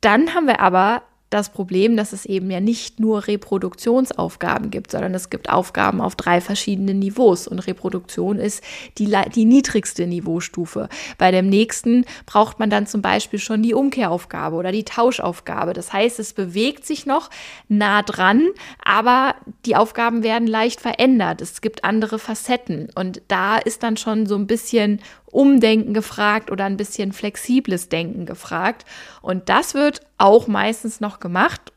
dann 0.00 0.34
haben 0.34 0.46
wir 0.46 0.60
aber 0.60 1.02
das 1.30 1.50
Problem, 1.50 1.96
dass 1.96 2.12
es 2.12 2.24
eben 2.24 2.50
ja 2.50 2.60
nicht 2.60 3.00
nur 3.00 3.26
Reproduktionsaufgaben 3.26 4.70
gibt, 4.70 4.92
sondern 4.92 5.12
es 5.14 5.28
gibt 5.28 5.50
Aufgaben 5.50 6.00
auf 6.00 6.14
drei 6.14 6.40
verschiedenen 6.40 7.00
Niveaus 7.00 7.48
und 7.48 7.58
Reproduktion 7.58 8.38
ist 8.38 8.62
die, 8.98 9.12
die 9.34 9.44
niedrigste 9.44 10.06
Niveaustufe. 10.06 10.88
Bei 11.18 11.32
dem 11.32 11.48
nächsten 11.48 12.04
braucht 12.26 12.60
man 12.60 12.70
dann 12.70 12.86
zum 12.86 13.02
Beispiel 13.02 13.40
schon 13.40 13.62
die 13.62 13.74
Umkehraufgabe 13.74 14.54
oder 14.54 14.70
die 14.70 14.84
Tauschaufgabe. 14.84 15.72
Das 15.72 15.92
heißt, 15.92 16.20
es 16.20 16.32
bewegt 16.32 16.86
sich 16.86 17.06
noch 17.06 17.30
nah 17.68 18.02
dran, 18.02 18.46
aber 18.84 19.34
die 19.64 19.74
Aufgaben 19.74 20.22
werden 20.22 20.46
leicht 20.46 20.80
verändert. 20.80 21.42
Es 21.42 21.60
gibt 21.60 21.84
andere 21.84 22.20
Facetten 22.20 22.88
und 22.94 23.20
da 23.26 23.58
ist 23.58 23.82
dann 23.82 23.96
schon 23.96 24.26
so 24.26 24.36
ein 24.36 24.46
bisschen 24.46 25.00
Umdenken 25.30 25.94
gefragt 25.94 26.50
oder 26.50 26.64
ein 26.64 26.76
bisschen 26.76 27.12
flexibles 27.12 27.88
Denken 27.88 28.26
gefragt. 28.26 28.84
Und 29.22 29.48
das 29.48 29.74
wird 29.74 30.00
auch 30.18 30.46
meistens 30.46 31.00
noch 31.00 31.20
gemacht. 31.20 31.72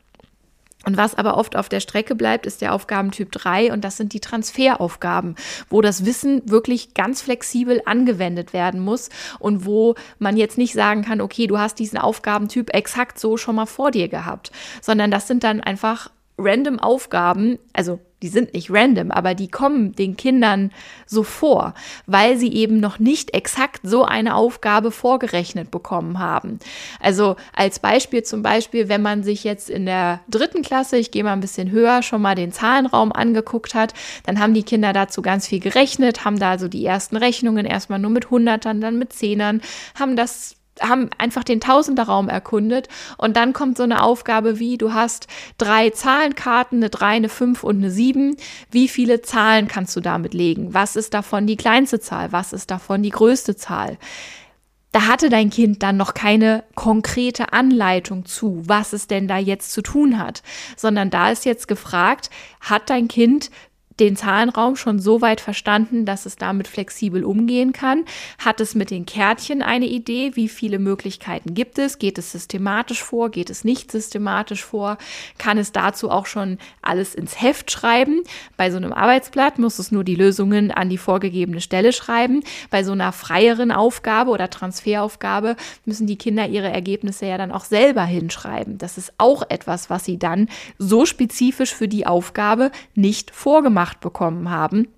Und 0.86 0.96
was 0.96 1.14
aber 1.14 1.36
oft 1.36 1.56
auf 1.56 1.68
der 1.68 1.80
Strecke 1.80 2.14
bleibt, 2.14 2.46
ist 2.46 2.62
der 2.62 2.74
Aufgabentyp 2.74 3.30
3 3.32 3.70
und 3.72 3.84
das 3.84 3.98
sind 3.98 4.14
die 4.14 4.20
Transferaufgaben, 4.20 5.34
wo 5.68 5.82
das 5.82 6.06
Wissen 6.06 6.48
wirklich 6.48 6.94
ganz 6.94 7.20
flexibel 7.20 7.82
angewendet 7.84 8.54
werden 8.54 8.80
muss 8.80 9.10
und 9.38 9.66
wo 9.66 9.94
man 10.18 10.38
jetzt 10.38 10.56
nicht 10.56 10.72
sagen 10.72 11.02
kann, 11.02 11.20
okay, 11.20 11.46
du 11.46 11.58
hast 11.58 11.78
diesen 11.78 11.98
Aufgabentyp 11.98 12.74
exakt 12.74 13.18
so 13.18 13.36
schon 13.36 13.56
mal 13.56 13.66
vor 13.66 13.90
dir 13.90 14.08
gehabt, 14.08 14.52
sondern 14.80 15.10
das 15.10 15.28
sind 15.28 15.44
dann 15.44 15.60
einfach 15.60 16.10
random 16.38 16.78
Aufgaben, 16.78 17.58
also 17.74 18.00
die 18.22 18.28
sind 18.28 18.54
nicht 18.54 18.70
random, 18.70 19.10
aber 19.10 19.34
die 19.34 19.48
kommen 19.48 19.94
den 19.94 20.16
Kindern 20.16 20.70
so 21.06 21.22
vor, 21.22 21.74
weil 22.06 22.36
sie 22.36 22.52
eben 22.52 22.78
noch 22.78 22.98
nicht 22.98 23.34
exakt 23.34 23.80
so 23.82 24.04
eine 24.04 24.34
Aufgabe 24.34 24.90
vorgerechnet 24.90 25.70
bekommen 25.70 26.18
haben. 26.18 26.58
Also 27.00 27.36
als 27.54 27.78
Beispiel 27.78 28.22
zum 28.22 28.42
Beispiel, 28.42 28.88
wenn 28.88 29.02
man 29.02 29.22
sich 29.22 29.44
jetzt 29.44 29.70
in 29.70 29.86
der 29.86 30.20
dritten 30.28 30.62
Klasse, 30.62 30.98
ich 30.98 31.10
gehe 31.10 31.24
mal 31.24 31.32
ein 31.32 31.40
bisschen 31.40 31.70
höher, 31.70 32.02
schon 32.02 32.22
mal 32.22 32.34
den 32.34 32.52
Zahlenraum 32.52 33.12
angeguckt 33.12 33.74
hat, 33.74 33.94
dann 34.24 34.38
haben 34.38 34.54
die 34.54 34.62
Kinder 34.62 34.92
dazu 34.92 35.22
ganz 35.22 35.46
viel 35.46 35.60
gerechnet, 35.60 36.24
haben 36.24 36.38
da 36.38 36.58
so 36.58 36.68
die 36.68 36.84
ersten 36.84 37.16
Rechnungen 37.16 37.64
erstmal 37.64 37.98
nur 37.98 38.10
mit 38.10 38.30
Hundertern, 38.30 38.80
dann 38.80 38.98
mit 38.98 39.12
Zehnern, 39.12 39.62
haben 39.98 40.16
das 40.16 40.56
haben 40.80 41.10
einfach 41.18 41.44
den 41.44 41.60
Tausenderraum 41.60 42.28
erkundet 42.28 42.88
und 43.18 43.36
dann 43.36 43.52
kommt 43.52 43.76
so 43.76 43.82
eine 43.82 44.02
Aufgabe 44.02 44.58
wie, 44.58 44.78
du 44.78 44.92
hast 44.92 45.26
drei 45.58 45.90
Zahlenkarten, 45.90 46.78
eine 46.78 46.90
3, 46.90 47.06
eine 47.06 47.28
5 47.28 47.64
und 47.64 47.78
eine 47.78 47.90
7. 47.90 48.36
Wie 48.70 48.88
viele 48.88 49.22
Zahlen 49.22 49.68
kannst 49.68 49.94
du 49.96 50.00
damit 50.00 50.34
legen? 50.34 50.74
Was 50.74 50.96
ist 50.96 51.14
davon 51.14 51.46
die 51.46 51.56
kleinste 51.56 52.00
Zahl? 52.00 52.32
Was 52.32 52.52
ist 52.52 52.70
davon 52.70 53.02
die 53.02 53.10
größte 53.10 53.56
Zahl? 53.56 53.98
Da 54.92 55.06
hatte 55.06 55.28
dein 55.28 55.50
Kind 55.50 55.84
dann 55.84 55.96
noch 55.96 56.14
keine 56.14 56.64
konkrete 56.74 57.52
Anleitung 57.52 58.24
zu, 58.26 58.62
was 58.66 58.92
es 58.92 59.06
denn 59.06 59.28
da 59.28 59.38
jetzt 59.38 59.72
zu 59.72 59.82
tun 59.82 60.18
hat, 60.18 60.42
sondern 60.76 61.10
da 61.10 61.30
ist 61.30 61.44
jetzt 61.44 61.68
gefragt, 61.68 62.28
hat 62.60 62.90
dein 62.90 63.06
Kind 63.06 63.50
den 64.00 64.16
Zahlenraum 64.16 64.76
schon 64.76 64.98
so 64.98 65.20
weit 65.20 65.40
verstanden, 65.40 66.04
dass 66.06 66.26
es 66.26 66.36
damit 66.36 66.66
flexibel 66.66 67.24
umgehen 67.24 67.72
kann? 67.72 68.04
Hat 68.38 68.60
es 68.60 68.74
mit 68.74 68.90
den 68.90 69.06
Kärtchen 69.06 69.62
eine 69.62 69.86
Idee? 69.86 70.32
Wie 70.34 70.48
viele 70.48 70.78
Möglichkeiten 70.78 71.54
gibt 71.54 71.78
es? 71.78 71.98
Geht 71.98 72.18
es 72.18 72.32
systematisch 72.32 73.02
vor? 73.02 73.30
Geht 73.30 73.50
es 73.50 73.62
nicht 73.62 73.92
systematisch 73.92 74.64
vor? 74.64 74.96
Kann 75.38 75.58
es 75.58 75.72
dazu 75.72 76.10
auch 76.10 76.26
schon 76.26 76.58
alles 76.80 77.14
ins 77.14 77.40
Heft 77.40 77.70
schreiben? 77.70 78.22
Bei 78.56 78.70
so 78.70 78.78
einem 78.78 78.92
Arbeitsblatt 78.92 79.58
muss 79.58 79.78
es 79.78 79.92
nur 79.92 80.04
die 80.04 80.14
Lösungen 80.14 80.70
an 80.70 80.88
die 80.88 80.98
vorgegebene 80.98 81.60
Stelle 81.60 81.92
schreiben. 81.92 82.42
Bei 82.70 82.82
so 82.82 82.92
einer 82.92 83.12
freieren 83.12 83.70
Aufgabe 83.70 84.30
oder 84.30 84.48
Transferaufgabe 84.48 85.56
müssen 85.84 86.06
die 86.06 86.16
Kinder 86.16 86.48
ihre 86.48 86.70
Ergebnisse 86.70 87.26
ja 87.26 87.36
dann 87.36 87.52
auch 87.52 87.64
selber 87.64 88.04
hinschreiben. 88.04 88.78
Das 88.78 88.96
ist 88.96 89.12
auch 89.18 89.42
etwas, 89.48 89.90
was 89.90 90.04
sie 90.04 90.18
dann 90.18 90.48
so 90.78 91.04
spezifisch 91.04 91.74
für 91.74 91.88
die 91.88 92.06
Aufgabe 92.06 92.70
nicht 92.94 93.30
vorgemacht 93.30 93.89
beigebracht 93.90 94.00
bekommen 94.00 94.50
haben. 94.50 94.88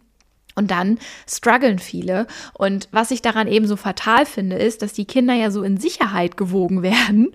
Und 0.55 0.71
dann 0.71 0.99
strugglen 1.27 1.79
viele. 1.79 2.27
Und 2.53 2.89
was 2.93 3.11
ich 3.11 3.23
daran 3.23 3.49
eben 3.49 3.67
so 3.67 3.77
fatal 3.77 4.27
finde, 4.27 4.57
ist, 4.57 4.83
dass 4.83 4.93
die 4.93 5.07
Kinder 5.07 5.33
ja 5.33 5.51
so 5.51 5.63
in 5.63 5.79
Sicherheit 5.79 6.37
gewogen 6.37 6.83
werden, 6.83 7.33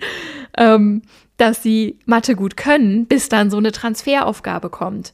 ähm, 0.56 1.02
dass 1.38 1.64
sie 1.64 1.98
Mathe 2.06 2.36
gut 2.36 2.58
können, 2.58 3.08
bis 3.08 3.30
dann 3.30 3.50
so 3.50 3.58
eine 3.58 3.72
Transferaufgabe 3.72 4.70
kommt. 4.70 5.14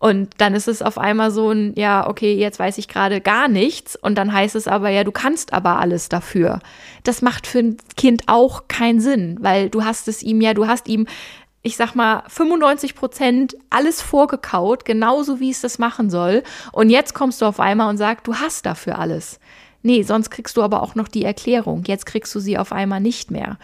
Und 0.00 0.30
dann 0.38 0.54
ist 0.54 0.68
es 0.68 0.82
auf 0.82 0.98
einmal 0.98 1.30
so 1.30 1.50
ein, 1.50 1.72
ja, 1.76 2.08
okay, 2.08 2.34
jetzt 2.34 2.58
weiß 2.58 2.76
ich 2.78 2.88
gerade 2.88 3.20
gar 3.20 3.48
nichts. 3.48 3.96
Und 3.96 4.16
dann 4.16 4.32
heißt 4.32 4.56
es 4.56 4.66
aber, 4.66 4.90
ja, 4.90 5.04
du 5.04 5.12
kannst 5.12 5.52
aber 5.52 5.78
alles 5.78 6.08
dafür. 6.08 6.58
Das 7.04 7.22
macht 7.22 7.46
für 7.46 7.60
ein 7.60 7.76
Kind 7.96 8.24
auch 8.26 8.66
keinen 8.68 9.00
Sinn, 9.00 9.38
weil 9.40 9.70
du 9.70 9.84
hast 9.84 10.08
es 10.08 10.22
ihm 10.22 10.40
ja, 10.40 10.54
du 10.54 10.66
hast 10.66 10.88
ihm 10.88 11.06
ich 11.64 11.76
sag 11.76 11.94
mal, 11.94 12.22
95 12.28 12.94
Prozent 12.94 13.56
alles 13.70 14.02
vorgekaut, 14.02 14.84
genauso 14.84 15.40
wie 15.40 15.50
es 15.50 15.62
das 15.62 15.78
machen 15.78 16.10
soll. 16.10 16.42
Und 16.72 16.90
jetzt 16.90 17.14
kommst 17.14 17.40
du 17.40 17.46
auf 17.46 17.58
einmal 17.58 17.88
und 17.88 17.96
sagst, 17.96 18.26
du 18.26 18.34
hast 18.34 18.66
dafür 18.66 18.98
alles. 18.98 19.40
Nee, 19.86 20.02
sonst 20.02 20.30
kriegst 20.30 20.56
du 20.56 20.62
aber 20.62 20.82
auch 20.82 20.94
noch 20.94 21.08
die 21.08 21.24
Erklärung. 21.24 21.84
Jetzt 21.86 22.06
kriegst 22.06 22.34
du 22.34 22.40
sie 22.40 22.56
auf 22.56 22.72
einmal 22.72 23.00
nicht 23.00 23.30
mehr. 23.30 23.58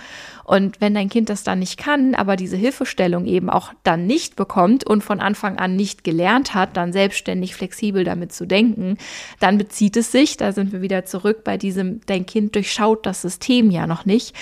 Und 0.44 0.80
wenn 0.80 0.94
dein 0.94 1.08
Kind 1.08 1.28
das 1.30 1.44
dann 1.44 1.60
nicht 1.60 1.78
kann, 1.78 2.14
aber 2.14 2.36
diese 2.36 2.56
Hilfestellung 2.56 3.24
eben 3.24 3.48
auch 3.48 3.72
dann 3.84 4.06
nicht 4.06 4.36
bekommt 4.36 4.84
und 4.84 5.02
von 5.02 5.20
Anfang 5.20 5.58
an 5.58 5.76
nicht 5.76 6.02
gelernt 6.04 6.54
hat, 6.54 6.76
dann 6.76 6.92
selbstständig 6.92 7.54
flexibel 7.54 8.04
damit 8.04 8.32
zu 8.32 8.46
denken, 8.46 8.98
dann 9.38 9.56
bezieht 9.56 9.96
es 9.96 10.12
sich, 10.12 10.36
da 10.36 10.52
sind 10.52 10.72
wir 10.72 10.82
wieder 10.82 11.04
zurück 11.06 11.44
bei 11.44 11.56
diesem, 11.56 12.00
dein 12.04 12.26
Kind 12.26 12.54
durchschaut 12.54 13.06
das 13.06 13.22
System 13.22 13.70
ja 13.70 13.86
noch 13.86 14.04
nicht, 14.04 14.34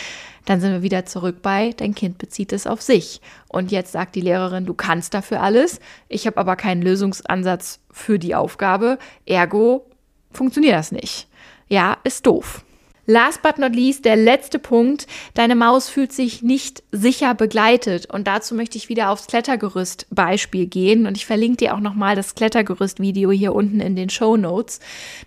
dann 0.49 0.63
sind 0.63 0.73
wir 0.73 0.83
wieder 0.83 1.05
zurück 1.05 1.43
bei, 1.43 1.75
dein 1.77 1.95
Kind 1.95 2.17
bezieht 2.17 2.55
es 2.55 2.67
auf 2.67 2.81
sich. 2.81 3.21
Und 3.49 3.71
jetzt 3.71 3.93
sagt 3.93 4.15
die 4.15 4.23
Lehrerin, 4.23 4.65
du 4.65 4.73
kannst 4.73 5.13
dafür 5.13 5.43
alles, 5.43 5.79
ich 6.09 6.27
habe 6.27 6.39
aber 6.39 6.57
keinen 6.57 6.81
Lösungsansatz 6.81 7.81
für 7.91 8.19
die 8.19 8.35
Aufgabe, 8.35 8.99
ergo 9.27 9.85
funktioniert 10.31 10.75
das 10.75 10.91
nicht. 10.91 11.29
Ja, 11.69 11.99
ist 12.03 12.27
doof. 12.27 12.65
Last 13.11 13.41
but 13.41 13.57
not 13.57 13.75
least, 13.75 14.05
der 14.05 14.17
letzte 14.17 14.59
Punkt. 14.59 15.07
Deine 15.33 15.55
Maus 15.55 15.89
fühlt 15.89 16.13
sich 16.13 16.43
nicht 16.43 16.83
sicher 16.93 17.35
begleitet. 17.35 18.05
Und 18.05 18.27
dazu 18.27 18.55
möchte 18.55 18.77
ich 18.77 18.91
wieder 18.91 19.09
aufs 19.09 19.27
Klettergerüst-Beispiel 19.29 20.67
gehen. 20.67 21.07
Und 21.07 21.17
ich 21.17 21.25
verlinke 21.25 21.57
dir 21.57 21.75
auch 21.75 21.81
nochmal 21.81 22.17
das 22.17 22.35
Klettergerüst-Video 22.35 23.31
hier 23.31 23.55
unten 23.55 23.81
in 23.81 23.97
den 23.97 24.11
Show 24.11 24.37
Notes, 24.37 24.81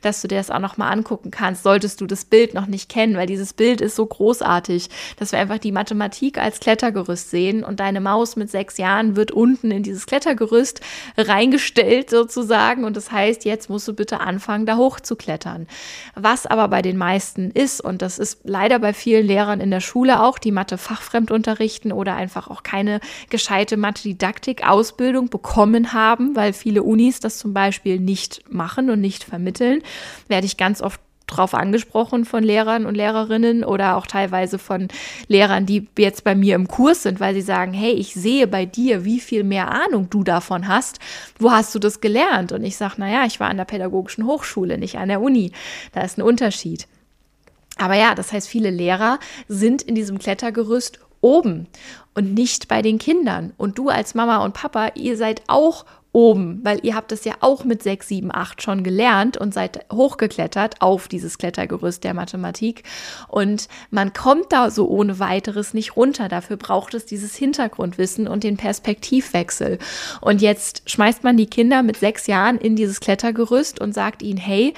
dass 0.03 0.21
du 0.21 0.27
dir 0.27 0.35
das 0.35 0.51
auch 0.51 0.59
nochmal 0.59 0.93
angucken 0.93 1.31
kannst, 1.31 1.63
solltest 1.63 2.01
du 2.01 2.05
das 2.05 2.23
Bild 2.23 2.53
noch 2.53 2.67
nicht 2.67 2.87
kennen, 2.87 3.17
weil 3.17 3.25
dieses 3.25 3.51
Bild 3.53 3.81
ist 3.81 3.95
so 3.95 4.05
großartig, 4.05 4.87
dass 5.17 5.31
wir 5.31 5.39
einfach 5.39 5.57
die 5.57 5.71
Mathematik 5.71 6.37
als 6.37 6.59
Klettergerüst 6.59 7.31
sehen 7.31 7.63
und 7.63 7.79
deine 7.79 7.99
Maus 7.99 8.35
mit 8.35 8.51
sechs 8.51 8.77
Jahren 8.77 9.15
wird 9.15 9.31
unten 9.31 9.71
in 9.71 9.81
dieses 9.81 10.05
Klettergerüst 10.05 10.81
reingestellt 11.17 12.11
sozusagen. 12.11 12.83
Und 12.83 12.95
das 12.95 13.11
heißt, 13.11 13.43
jetzt 13.43 13.71
musst 13.71 13.87
du 13.87 13.93
bitte 13.93 14.19
anfangen, 14.19 14.67
da 14.67 14.77
hoch 14.77 14.99
zu 14.99 15.15
klettern. 15.15 15.65
Was 16.13 16.45
aber 16.45 16.67
bei 16.67 16.83
den 16.83 16.97
meisten 16.97 17.49
ist, 17.49 17.70
ist, 17.71 17.81
und 17.81 18.01
das 18.01 18.19
ist 18.19 18.39
leider 18.43 18.79
bei 18.79 18.93
vielen 18.93 19.25
Lehrern 19.25 19.59
in 19.59 19.71
der 19.71 19.79
Schule 19.79 20.21
auch, 20.21 20.37
die 20.37 20.51
Mathe 20.51 20.77
fachfremd 20.77 21.31
unterrichten 21.31 21.91
oder 21.91 22.15
einfach 22.15 22.49
auch 22.49 22.63
keine 22.63 22.99
gescheite 23.29 23.77
Mathe-Didaktik-Ausbildung 23.77 25.29
bekommen 25.29 25.93
haben, 25.93 26.35
weil 26.35 26.53
viele 26.53 26.83
Unis 26.83 27.19
das 27.19 27.37
zum 27.37 27.53
Beispiel 27.53 27.99
nicht 27.99 28.43
machen 28.49 28.89
und 28.89 29.01
nicht 29.01 29.23
vermitteln, 29.23 29.81
werde 30.27 30.45
ich 30.45 30.57
ganz 30.57 30.81
oft 30.81 30.99
drauf 31.27 31.53
angesprochen 31.53 32.25
von 32.25 32.43
Lehrern 32.43 32.85
und 32.85 32.95
Lehrerinnen 32.95 33.63
oder 33.63 33.95
auch 33.95 34.05
teilweise 34.05 34.59
von 34.59 34.89
Lehrern, 35.27 35.65
die 35.65 35.87
jetzt 35.97 36.25
bei 36.25 36.35
mir 36.35 36.55
im 36.55 36.67
Kurs 36.67 37.03
sind, 37.03 37.21
weil 37.21 37.33
sie 37.33 37.41
sagen, 37.41 37.71
hey, 37.71 37.93
ich 37.93 38.13
sehe 38.13 38.47
bei 38.47 38.65
dir, 38.65 39.05
wie 39.05 39.21
viel 39.21 39.45
mehr 39.45 39.71
Ahnung 39.71 40.09
du 40.09 40.25
davon 40.25 40.67
hast. 40.67 40.99
Wo 41.39 41.51
hast 41.51 41.73
du 41.73 41.79
das 41.79 42.01
gelernt? 42.01 42.51
Und 42.51 42.65
ich 42.65 42.75
sage, 42.75 42.95
naja, 42.97 43.23
ich 43.25 43.39
war 43.39 43.49
an 43.49 43.55
der 43.55 43.65
pädagogischen 43.65 44.25
Hochschule, 44.25 44.77
nicht 44.77 44.97
an 44.97 45.07
der 45.07 45.21
Uni. 45.21 45.53
Da 45.93 46.01
ist 46.01 46.17
ein 46.17 46.23
Unterschied. 46.23 46.87
Aber 47.77 47.95
ja, 47.95 48.15
das 48.15 48.31
heißt, 48.31 48.47
viele 48.47 48.69
Lehrer 48.69 49.19
sind 49.47 49.81
in 49.81 49.95
diesem 49.95 50.19
Klettergerüst 50.19 50.99
oben 51.21 51.67
und 52.13 52.33
nicht 52.33 52.67
bei 52.67 52.81
den 52.81 52.97
Kindern. 52.97 53.53
Und 53.57 53.77
du 53.77 53.89
als 53.89 54.15
Mama 54.15 54.43
und 54.43 54.53
Papa, 54.53 54.91
ihr 54.95 55.17
seid 55.17 55.43
auch 55.47 55.85
oben, 56.13 56.59
weil 56.63 56.79
ihr 56.83 56.95
habt 56.95 57.11
es 57.11 57.23
ja 57.23 57.35
auch 57.39 57.63
mit 57.63 57.81
6, 57.83 58.07
7, 58.07 58.31
8 58.33 58.61
schon 58.61 58.83
gelernt 58.83 59.37
und 59.37 59.53
seid 59.53 59.85
hochgeklettert 59.91 60.81
auf 60.81 61.07
dieses 61.07 61.37
Klettergerüst 61.37 62.03
der 62.03 62.13
Mathematik. 62.13 62.83
Und 63.29 63.69
man 63.91 64.11
kommt 64.11 64.51
da 64.51 64.69
so 64.71 64.89
ohne 64.89 65.19
weiteres 65.19 65.73
nicht 65.73 65.95
runter. 65.95 66.27
Dafür 66.27 66.57
braucht 66.57 66.93
es 66.95 67.05
dieses 67.05 67.35
Hintergrundwissen 67.35 68.27
und 68.27 68.43
den 68.43 68.57
Perspektivwechsel. 68.57 69.79
Und 70.19 70.41
jetzt 70.41 70.89
schmeißt 70.89 71.23
man 71.23 71.37
die 71.37 71.47
Kinder 71.47 71.81
mit 71.81 71.97
sechs 71.97 72.27
Jahren 72.27 72.57
in 72.57 72.75
dieses 72.75 72.99
Klettergerüst 72.99 73.79
und 73.79 73.93
sagt 73.93 74.21
ihnen, 74.21 74.39
hey, 74.39 74.73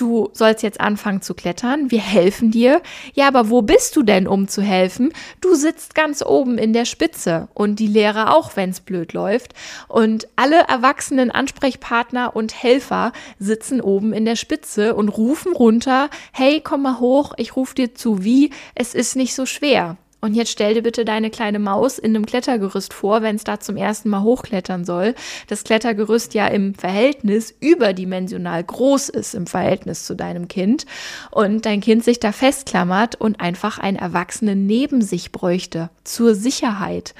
du 0.00 0.30
sollst 0.32 0.62
jetzt 0.62 0.80
anfangen 0.80 1.22
zu 1.22 1.34
klettern, 1.34 1.90
wir 1.90 2.00
helfen 2.00 2.50
dir. 2.50 2.80
Ja, 3.14 3.28
aber 3.28 3.50
wo 3.50 3.62
bist 3.62 3.96
du 3.96 4.02
denn, 4.02 4.26
um 4.26 4.48
zu 4.48 4.62
helfen? 4.62 5.12
Du 5.40 5.54
sitzt 5.54 5.94
ganz 5.94 6.22
oben 6.22 6.58
in 6.58 6.72
der 6.72 6.84
Spitze 6.84 7.48
und 7.54 7.78
die 7.78 7.86
Lehrer 7.86 8.34
auch, 8.34 8.56
wenn 8.56 8.70
es 8.70 8.80
blöd 8.80 9.12
läuft. 9.12 9.54
Und 9.88 10.28
alle 10.36 10.60
erwachsenen 10.68 11.30
Ansprechpartner 11.30 12.34
und 12.34 12.62
Helfer 12.62 13.12
sitzen 13.38 13.80
oben 13.80 14.12
in 14.12 14.24
der 14.24 14.36
Spitze 14.36 14.94
und 14.94 15.08
rufen 15.08 15.52
runter, 15.52 16.08
hey, 16.32 16.60
komm 16.62 16.82
mal 16.82 16.98
hoch, 16.98 17.34
ich 17.36 17.56
rufe 17.56 17.74
dir 17.74 17.94
zu, 17.94 18.24
wie, 18.24 18.50
es 18.74 18.94
ist 18.94 19.16
nicht 19.16 19.34
so 19.34 19.46
schwer. 19.46 19.96
Und 20.20 20.34
jetzt 20.34 20.50
stell 20.50 20.74
dir 20.74 20.82
bitte 20.82 21.04
deine 21.04 21.30
kleine 21.30 21.58
Maus 21.58 21.98
in 21.98 22.14
einem 22.14 22.26
Klettergerüst 22.26 22.92
vor, 22.92 23.22
wenn 23.22 23.36
es 23.36 23.44
da 23.44 23.58
zum 23.58 23.76
ersten 23.76 24.10
Mal 24.10 24.22
hochklettern 24.22 24.84
soll. 24.84 25.14
Das 25.48 25.64
Klettergerüst 25.64 26.34
ja 26.34 26.46
im 26.46 26.74
Verhältnis 26.74 27.54
überdimensional 27.60 28.62
groß 28.62 29.08
ist 29.08 29.34
im 29.34 29.46
Verhältnis 29.46 30.04
zu 30.04 30.14
deinem 30.14 30.48
Kind 30.48 30.84
und 31.30 31.64
dein 31.64 31.80
Kind 31.80 32.04
sich 32.04 32.20
da 32.20 32.32
festklammert 32.32 33.14
und 33.16 33.40
einfach 33.40 33.78
einen 33.78 33.96
Erwachsenen 33.96 34.66
neben 34.66 35.00
sich 35.00 35.32
bräuchte 35.32 35.88
zur 36.04 36.34
Sicherheit. 36.34 37.14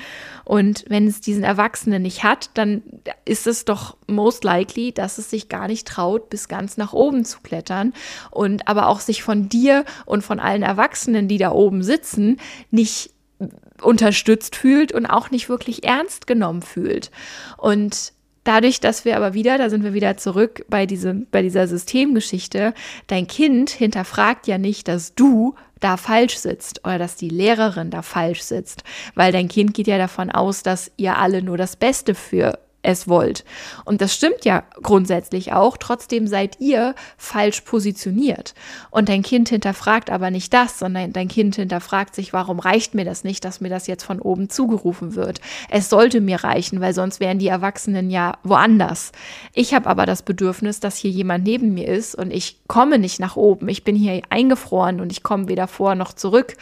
Und 0.50 0.84
wenn 0.88 1.06
es 1.06 1.20
diesen 1.20 1.44
Erwachsenen 1.44 2.02
nicht 2.02 2.24
hat, 2.24 2.50
dann 2.54 2.82
ist 3.24 3.46
es 3.46 3.64
doch 3.64 3.96
most 4.08 4.42
likely, 4.42 4.90
dass 4.90 5.18
es 5.18 5.30
sich 5.30 5.48
gar 5.48 5.68
nicht 5.68 5.86
traut, 5.86 6.28
bis 6.28 6.48
ganz 6.48 6.76
nach 6.76 6.92
oben 6.92 7.24
zu 7.24 7.38
klettern 7.40 7.92
und 8.32 8.66
aber 8.66 8.88
auch 8.88 8.98
sich 8.98 9.22
von 9.22 9.48
dir 9.48 9.84
und 10.06 10.22
von 10.22 10.40
allen 10.40 10.64
Erwachsenen, 10.64 11.28
die 11.28 11.38
da 11.38 11.52
oben 11.52 11.84
sitzen, 11.84 12.38
nicht 12.72 13.12
unterstützt 13.80 14.56
fühlt 14.56 14.90
und 14.90 15.06
auch 15.06 15.30
nicht 15.30 15.48
wirklich 15.48 15.84
ernst 15.84 16.26
genommen 16.26 16.62
fühlt. 16.62 17.12
Und 17.56 18.12
Dadurch, 18.42 18.80
dass 18.80 19.04
wir 19.04 19.18
aber 19.18 19.34
wieder, 19.34 19.58
da 19.58 19.68
sind 19.68 19.84
wir 19.84 19.92
wieder 19.92 20.16
zurück 20.16 20.64
bei, 20.70 20.86
diesem, 20.86 21.26
bei 21.30 21.42
dieser 21.42 21.68
Systemgeschichte, 21.68 22.72
dein 23.06 23.26
Kind 23.26 23.68
hinterfragt 23.68 24.46
ja 24.46 24.56
nicht, 24.56 24.88
dass 24.88 25.14
du 25.14 25.54
da 25.80 25.96
falsch 25.96 26.36
sitzt 26.36 26.84
oder 26.84 26.98
dass 26.98 27.16
die 27.16 27.28
Lehrerin 27.28 27.90
da 27.90 28.02
falsch 28.02 28.42
sitzt, 28.42 28.84
weil 29.14 29.32
dein 29.32 29.48
Kind 29.48 29.74
geht 29.74 29.86
ja 29.86 29.98
davon 29.98 30.30
aus, 30.30 30.62
dass 30.62 30.90
ihr 30.96 31.16
alle 31.16 31.42
nur 31.42 31.56
das 31.56 31.76
Beste 31.76 32.14
für 32.14 32.58
es 32.82 33.08
wollt. 33.08 33.44
Und 33.84 34.00
das 34.00 34.14
stimmt 34.14 34.44
ja 34.44 34.64
grundsätzlich 34.82 35.52
auch. 35.52 35.76
Trotzdem 35.76 36.26
seid 36.26 36.60
ihr 36.60 36.94
falsch 37.18 37.60
positioniert. 37.62 38.54
Und 38.90 39.08
dein 39.08 39.22
Kind 39.22 39.50
hinterfragt 39.50 40.10
aber 40.10 40.30
nicht 40.30 40.52
das, 40.54 40.78
sondern 40.78 41.12
dein 41.12 41.28
Kind 41.28 41.56
hinterfragt 41.56 42.14
sich, 42.14 42.32
warum 42.32 42.58
reicht 42.58 42.94
mir 42.94 43.04
das 43.04 43.22
nicht, 43.22 43.44
dass 43.44 43.60
mir 43.60 43.68
das 43.68 43.86
jetzt 43.86 44.04
von 44.04 44.20
oben 44.20 44.48
zugerufen 44.48 45.14
wird. 45.14 45.40
Es 45.68 45.90
sollte 45.90 46.20
mir 46.20 46.42
reichen, 46.42 46.80
weil 46.80 46.94
sonst 46.94 47.20
wären 47.20 47.38
die 47.38 47.48
Erwachsenen 47.48 48.10
ja 48.10 48.38
woanders. 48.44 49.12
Ich 49.52 49.74
habe 49.74 49.88
aber 49.88 50.06
das 50.06 50.22
Bedürfnis, 50.22 50.80
dass 50.80 50.96
hier 50.96 51.10
jemand 51.10 51.44
neben 51.44 51.74
mir 51.74 51.86
ist 51.86 52.14
und 52.14 52.32
ich 52.32 52.60
komme 52.66 52.98
nicht 52.98 53.20
nach 53.20 53.36
oben. 53.36 53.68
Ich 53.68 53.84
bin 53.84 53.94
hier 53.94 54.22
eingefroren 54.30 55.00
und 55.00 55.12
ich 55.12 55.22
komme 55.22 55.48
weder 55.48 55.68
vor 55.68 55.94
noch 55.94 56.14
zurück. 56.14 56.56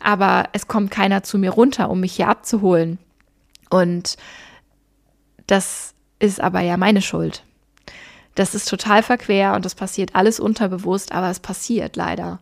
Aber 0.00 0.44
es 0.52 0.68
kommt 0.68 0.90
keiner 0.90 1.22
zu 1.22 1.38
mir 1.38 1.50
runter, 1.50 1.90
um 1.90 2.00
mich 2.00 2.14
hier 2.14 2.28
abzuholen. 2.28 2.98
Und 3.70 4.16
das 5.48 5.94
ist 6.20 6.40
aber 6.40 6.60
ja 6.60 6.76
meine 6.76 7.02
Schuld. 7.02 7.42
Das 8.36 8.54
ist 8.54 8.68
total 8.68 9.02
verquer 9.02 9.54
und 9.54 9.64
das 9.64 9.74
passiert 9.74 10.14
alles 10.14 10.38
unterbewusst, 10.38 11.10
aber 11.10 11.28
es 11.28 11.40
passiert 11.40 11.96
leider. 11.96 12.38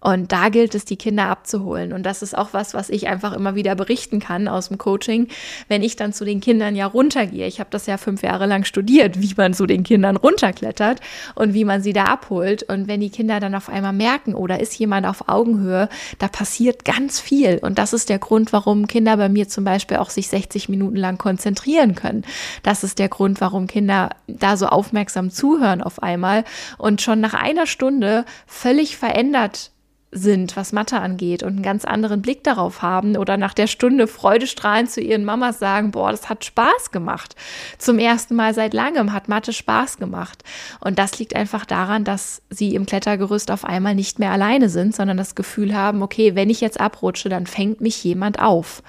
Und 0.00 0.32
da 0.32 0.48
gilt 0.48 0.74
es, 0.74 0.84
die 0.84 0.96
Kinder 0.96 1.26
abzuholen. 1.26 1.92
Und 1.92 2.04
das 2.04 2.22
ist 2.22 2.36
auch 2.36 2.48
was, 2.52 2.74
was 2.74 2.88
ich 2.88 3.08
einfach 3.08 3.32
immer 3.32 3.54
wieder 3.54 3.74
berichten 3.74 4.18
kann 4.18 4.48
aus 4.48 4.68
dem 4.68 4.78
Coaching, 4.78 5.28
wenn 5.68 5.82
ich 5.82 5.96
dann 5.96 6.12
zu 6.12 6.24
den 6.24 6.40
Kindern 6.40 6.74
ja 6.74 6.86
runtergehe. 6.86 7.46
Ich 7.46 7.60
habe 7.60 7.70
das 7.70 7.86
ja 7.86 7.98
fünf 7.98 8.22
Jahre 8.22 8.46
lang 8.46 8.64
studiert, 8.64 9.20
wie 9.20 9.34
man 9.36 9.52
zu 9.52 9.66
den 9.66 9.82
Kindern 9.82 10.16
runterklettert 10.16 11.00
und 11.34 11.52
wie 11.54 11.64
man 11.64 11.82
sie 11.82 11.92
da 11.92 12.04
abholt. 12.04 12.62
Und 12.62 12.88
wenn 12.88 13.00
die 13.00 13.10
Kinder 13.10 13.40
dann 13.40 13.54
auf 13.54 13.68
einmal 13.68 13.92
merken, 13.92 14.34
oder 14.34 14.56
oh, 14.58 14.62
ist 14.62 14.78
jemand 14.78 15.06
auf 15.06 15.28
Augenhöhe, 15.28 15.88
da 16.18 16.28
passiert 16.28 16.84
ganz 16.84 17.20
viel. 17.20 17.58
Und 17.58 17.78
das 17.78 17.92
ist 17.92 18.08
der 18.08 18.18
Grund, 18.18 18.52
warum 18.52 18.86
Kinder 18.86 19.16
bei 19.16 19.28
mir 19.28 19.48
zum 19.48 19.64
Beispiel 19.64 19.98
auch 19.98 20.10
sich 20.10 20.28
60 20.28 20.68
Minuten 20.68 20.96
lang 20.96 21.18
konzentrieren 21.18 21.94
können. 21.94 22.24
Das 22.62 22.84
ist 22.84 22.98
der 22.98 23.08
Grund, 23.08 23.40
warum 23.40 23.66
Kinder 23.66 24.10
da 24.26 24.56
so 24.56 24.66
aufmerksam 24.66 25.30
zuhören 25.30 25.82
auf 25.82 26.02
einmal 26.02 26.44
und 26.78 27.02
schon 27.02 27.20
nach 27.20 27.34
einer 27.34 27.66
Stunde 27.66 28.24
völlig 28.46 28.96
verändert 28.96 29.70
sind, 30.12 30.56
was 30.56 30.72
Mathe 30.72 31.00
angeht 31.00 31.42
und 31.42 31.50
einen 31.50 31.62
ganz 31.62 31.84
anderen 31.84 32.20
Blick 32.20 32.42
darauf 32.42 32.82
haben 32.82 33.16
oder 33.16 33.36
nach 33.36 33.54
der 33.54 33.68
Stunde 33.68 34.08
freudestrahlend 34.08 34.90
zu 34.90 35.00
ihren 35.00 35.24
Mamas 35.24 35.60
sagen, 35.60 35.92
boah, 35.92 36.10
das 36.10 36.28
hat 36.28 36.44
Spaß 36.44 36.90
gemacht. 36.90 37.36
Zum 37.78 37.98
ersten 37.98 38.34
Mal 38.34 38.52
seit 38.52 38.74
langem 38.74 39.12
hat 39.12 39.28
Mathe 39.28 39.52
Spaß 39.52 39.98
gemacht. 39.98 40.42
Und 40.80 40.98
das 40.98 41.18
liegt 41.18 41.36
einfach 41.36 41.64
daran, 41.64 42.04
dass 42.04 42.42
sie 42.50 42.74
im 42.74 42.86
Klettergerüst 42.86 43.52
auf 43.52 43.64
einmal 43.64 43.94
nicht 43.94 44.18
mehr 44.18 44.32
alleine 44.32 44.68
sind, 44.68 44.96
sondern 44.96 45.16
das 45.16 45.36
Gefühl 45.36 45.74
haben, 45.76 46.02
okay, 46.02 46.34
wenn 46.34 46.50
ich 46.50 46.60
jetzt 46.60 46.80
abrutsche, 46.80 47.28
dann 47.28 47.46
fängt 47.46 47.80
mich 47.80 48.02
jemand 48.02 48.40
auf. 48.40 48.82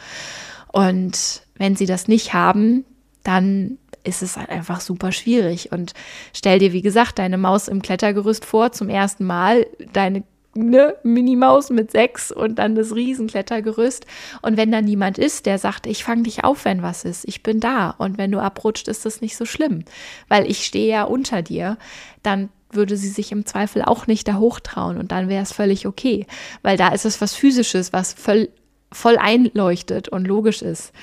Und 0.71 1.43
wenn 1.55 1.75
sie 1.75 1.85
das 1.85 2.07
nicht 2.07 2.33
haben, 2.33 2.83
dann 3.23 3.77
ist 4.03 4.23
es 4.23 4.37
halt 4.37 4.49
einfach 4.49 4.81
super 4.81 5.11
schwierig. 5.11 5.71
Und 5.71 5.93
stell 6.33 6.57
dir, 6.57 6.73
wie 6.73 6.81
gesagt, 6.81 7.19
deine 7.19 7.37
Maus 7.37 7.67
im 7.67 7.83
Klettergerüst 7.83 8.45
vor, 8.45 8.71
zum 8.71 8.89
ersten 8.89 9.25
Mal, 9.25 9.67
deine 9.93 10.23
ne, 10.53 10.95
Minimaus 11.03 11.69
mit 11.69 11.91
sechs 11.91 12.31
und 12.31 12.55
dann 12.55 12.75
das 12.75 12.95
Riesenklettergerüst. 12.95 14.05
Und 14.41 14.57
wenn 14.57 14.71
da 14.71 14.81
niemand 14.81 15.17
ist, 15.17 15.45
der 15.45 15.57
sagt, 15.57 15.87
ich 15.87 16.03
fange 16.03 16.23
dich 16.23 16.43
auf, 16.43 16.65
wenn 16.65 16.81
was 16.81 17.05
ist, 17.05 17.27
ich 17.27 17.43
bin 17.43 17.59
da. 17.59 17.91
Und 17.91 18.17
wenn 18.17 18.31
du 18.31 18.39
abrutscht, 18.39 18.87
ist 18.87 19.05
das 19.05 19.21
nicht 19.21 19.37
so 19.37 19.45
schlimm, 19.45 19.85
weil 20.27 20.49
ich 20.49 20.65
stehe 20.65 20.89
ja 20.89 21.03
unter 21.03 21.41
dir, 21.41 21.77
dann 22.23 22.49
würde 22.71 22.97
sie 22.97 23.09
sich 23.09 23.31
im 23.31 23.45
Zweifel 23.45 23.81
auch 23.81 24.07
nicht 24.07 24.27
da 24.27 24.35
hochtrauen 24.35 24.97
und 24.97 25.11
dann 25.11 25.27
wäre 25.27 25.43
es 25.43 25.51
völlig 25.51 25.87
okay, 25.87 26.25
weil 26.61 26.77
da 26.77 26.89
ist 26.89 27.05
es 27.05 27.19
was 27.19 27.35
Physisches, 27.35 27.91
was 27.91 28.13
voll, 28.13 28.49
voll 28.91 29.17
einleuchtet 29.17 30.07
und 30.07 30.25
logisch 30.25 30.61
ist. 30.61 30.93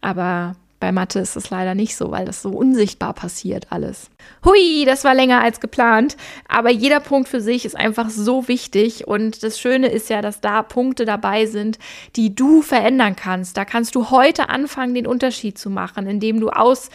Aber 0.00 0.54
bei 0.78 0.92
Mathe 0.92 1.20
ist 1.20 1.36
es 1.36 1.50
leider 1.50 1.74
nicht 1.74 1.96
so, 1.96 2.10
weil 2.10 2.26
das 2.26 2.42
so 2.42 2.50
unsichtbar 2.50 3.14
passiert 3.14 3.66
alles. 3.70 4.10
Hui, 4.44 4.84
das 4.84 5.04
war 5.04 5.14
länger 5.14 5.40
als 5.40 5.60
geplant, 5.60 6.16
aber 6.48 6.70
jeder 6.70 7.00
Punkt 7.00 7.28
für 7.28 7.40
sich 7.40 7.64
ist 7.64 7.76
einfach 7.76 8.10
so 8.10 8.48
wichtig 8.48 9.06
und 9.06 9.42
das 9.42 9.58
Schöne 9.58 9.88
ist 9.88 10.10
ja, 10.10 10.20
dass 10.22 10.40
da 10.40 10.62
Punkte 10.62 11.04
dabei 11.04 11.46
sind, 11.46 11.78
die 12.16 12.34
du 12.34 12.62
verändern 12.62 13.16
kannst. 13.16 13.56
Da 13.56 13.64
kannst 13.64 13.94
du 13.94 14.10
heute 14.10 14.48
anfangen, 14.48 14.94
den 14.94 15.06
Unterschied 15.06 15.58
zu 15.58 15.70
machen, 15.70 16.06
indem 16.06 16.40
du 16.40 16.50
aus 16.50 16.90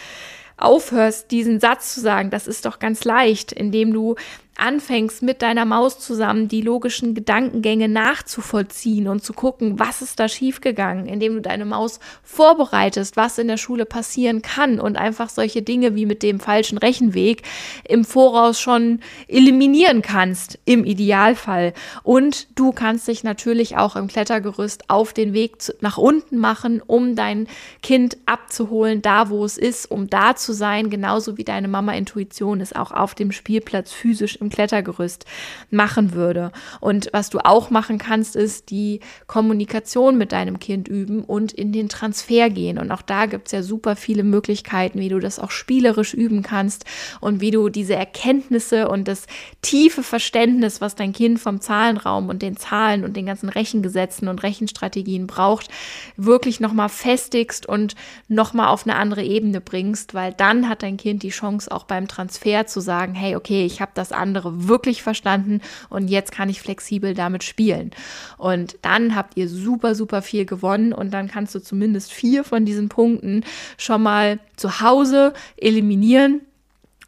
aufhörst, 0.57 1.31
diesen 1.31 1.59
Satz 1.59 1.93
zu 1.93 2.01
sagen, 2.01 2.29
das 2.29 2.47
ist 2.47 2.65
doch 2.65 2.79
ganz 2.79 3.03
leicht, 3.03 3.51
indem 3.51 3.93
du 3.93 4.15
anfängst 4.57 5.23
mit 5.23 5.41
deiner 5.41 5.65
Maus 5.65 5.99
zusammen 5.99 6.47
die 6.47 6.61
logischen 6.61 7.15
Gedankengänge 7.15 7.87
nachzuvollziehen 7.87 9.07
und 9.07 9.23
zu 9.23 9.33
gucken, 9.33 9.79
was 9.79 10.01
ist 10.01 10.19
da 10.19 10.27
schiefgegangen, 10.27 11.07
indem 11.07 11.35
du 11.35 11.41
deine 11.41 11.65
Maus 11.65 11.99
vorbereitest, 12.23 13.17
was 13.17 13.37
in 13.37 13.47
der 13.47 13.57
Schule 13.57 13.85
passieren 13.85 14.41
kann 14.41 14.79
und 14.79 14.97
einfach 14.97 15.29
solche 15.29 15.61
Dinge 15.61 15.95
wie 15.95 16.05
mit 16.05 16.21
dem 16.21 16.39
falschen 16.39 16.77
Rechenweg 16.77 17.43
im 17.87 18.03
Voraus 18.03 18.59
schon 18.59 18.99
eliminieren 19.27 20.01
kannst, 20.01 20.59
im 20.65 20.83
Idealfall. 20.83 21.73
Und 22.03 22.47
du 22.59 22.71
kannst 22.71 23.07
dich 23.07 23.23
natürlich 23.23 23.77
auch 23.77 23.95
im 23.95 24.07
Klettergerüst 24.07 24.89
auf 24.89 25.13
den 25.13 25.33
Weg 25.33 25.57
nach 25.79 25.97
unten 25.97 26.37
machen, 26.37 26.81
um 26.85 27.15
dein 27.15 27.47
Kind 27.81 28.17
abzuholen, 28.25 29.01
da 29.01 29.29
wo 29.29 29.45
es 29.45 29.57
ist, 29.57 29.89
um 29.89 30.09
da 30.09 30.35
zu 30.35 30.53
sein, 30.53 30.89
genauso 30.89 31.37
wie 31.37 31.43
deine 31.43 31.67
Mama 31.67 31.93
Intuition 31.93 32.59
ist 32.59 32.75
auch 32.75 32.91
auf 32.91 33.15
dem 33.15 33.31
Spielplatz 33.31 33.91
physisch 33.91 34.40
im 34.41 34.49
Klettergerüst 34.49 35.25
machen 35.69 36.13
würde. 36.13 36.51
Und 36.79 37.09
was 37.13 37.29
du 37.29 37.39
auch 37.39 37.69
machen 37.69 37.97
kannst, 37.97 38.35
ist 38.35 38.69
die 38.69 38.99
Kommunikation 39.27 40.17
mit 40.17 40.31
deinem 40.31 40.59
Kind 40.59 40.87
üben 40.87 41.23
und 41.23 41.51
in 41.53 41.71
den 41.71 41.89
Transfer 41.89 42.49
gehen. 42.49 42.77
Und 42.77 42.91
auch 42.91 43.01
da 43.01 43.25
gibt 43.25 43.47
es 43.47 43.51
ja 43.51 43.63
super 43.63 43.95
viele 43.95 44.23
Möglichkeiten, 44.23 44.99
wie 44.99 45.09
du 45.09 45.19
das 45.19 45.39
auch 45.39 45.51
spielerisch 45.51 46.13
üben 46.13 46.43
kannst 46.43 46.85
und 47.19 47.41
wie 47.41 47.51
du 47.51 47.69
diese 47.69 47.95
Erkenntnisse 47.95 48.89
und 48.89 49.07
das 49.07 49.27
tiefe 49.61 50.03
Verständnis, 50.03 50.81
was 50.81 50.95
dein 50.95 51.13
Kind 51.13 51.39
vom 51.39 51.61
Zahlenraum 51.61 52.29
und 52.29 52.41
den 52.41 52.57
Zahlen 52.57 53.03
und 53.03 53.15
den 53.15 53.25
ganzen 53.25 53.49
Rechengesetzen 53.49 54.27
und 54.27 54.43
Rechenstrategien 54.43 55.27
braucht, 55.27 55.69
wirklich 56.17 56.59
nochmal 56.59 56.89
festigst 56.89 57.65
und 57.65 57.95
nochmal 58.27 58.67
auf 58.67 58.85
eine 58.85 58.95
andere 58.95 59.23
Ebene 59.23 59.61
bringst, 59.61 60.13
weil 60.13 60.33
dann 60.33 60.67
hat 60.67 60.83
dein 60.83 60.97
Kind 60.97 61.23
die 61.23 61.29
Chance 61.29 61.71
auch 61.71 61.83
beim 61.83 62.07
Transfer 62.07 62.65
zu 62.65 62.79
sagen, 62.79 63.13
hey, 63.13 63.35
okay, 63.35 63.65
ich 63.65 63.81
habe 63.81 63.91
das 63.93 64.11
an 64.11 64.30
andere 64.31 64.69
wirklich 64.69 65.03
verstanden 65.03 65.59
und 65.89 66.07
jetzt 66.07 66.31
kann 66.31 66.47
ich 66.47 66.61
flexibel 66.61 67.13
damit 67.13 67.43
spielen. 67.43 67.91
Und 68.37 68.77
dann 68.81 69.13
habt 69.15 69.35
ihr 69.35 69.49
super, 69.49 69.93
super 69.93 70.21
viel 70.21 70.45
gewonnen 70.45 70.93
und 70.93 71.11
dann 71.11 71.27
kannst 71.27 71.53
du 71.53 71.59
zumindest 71.59 72.13
vier 72.13 72.45
von 72.45 72.63
diesen 72.63 72.87
Punkten 72.87 73.43
schon 73.77 74.01
mal 74.01 74.39
zu 74.55 74.79
Hause 74.79 75.33
eliminieren 75.57 76.41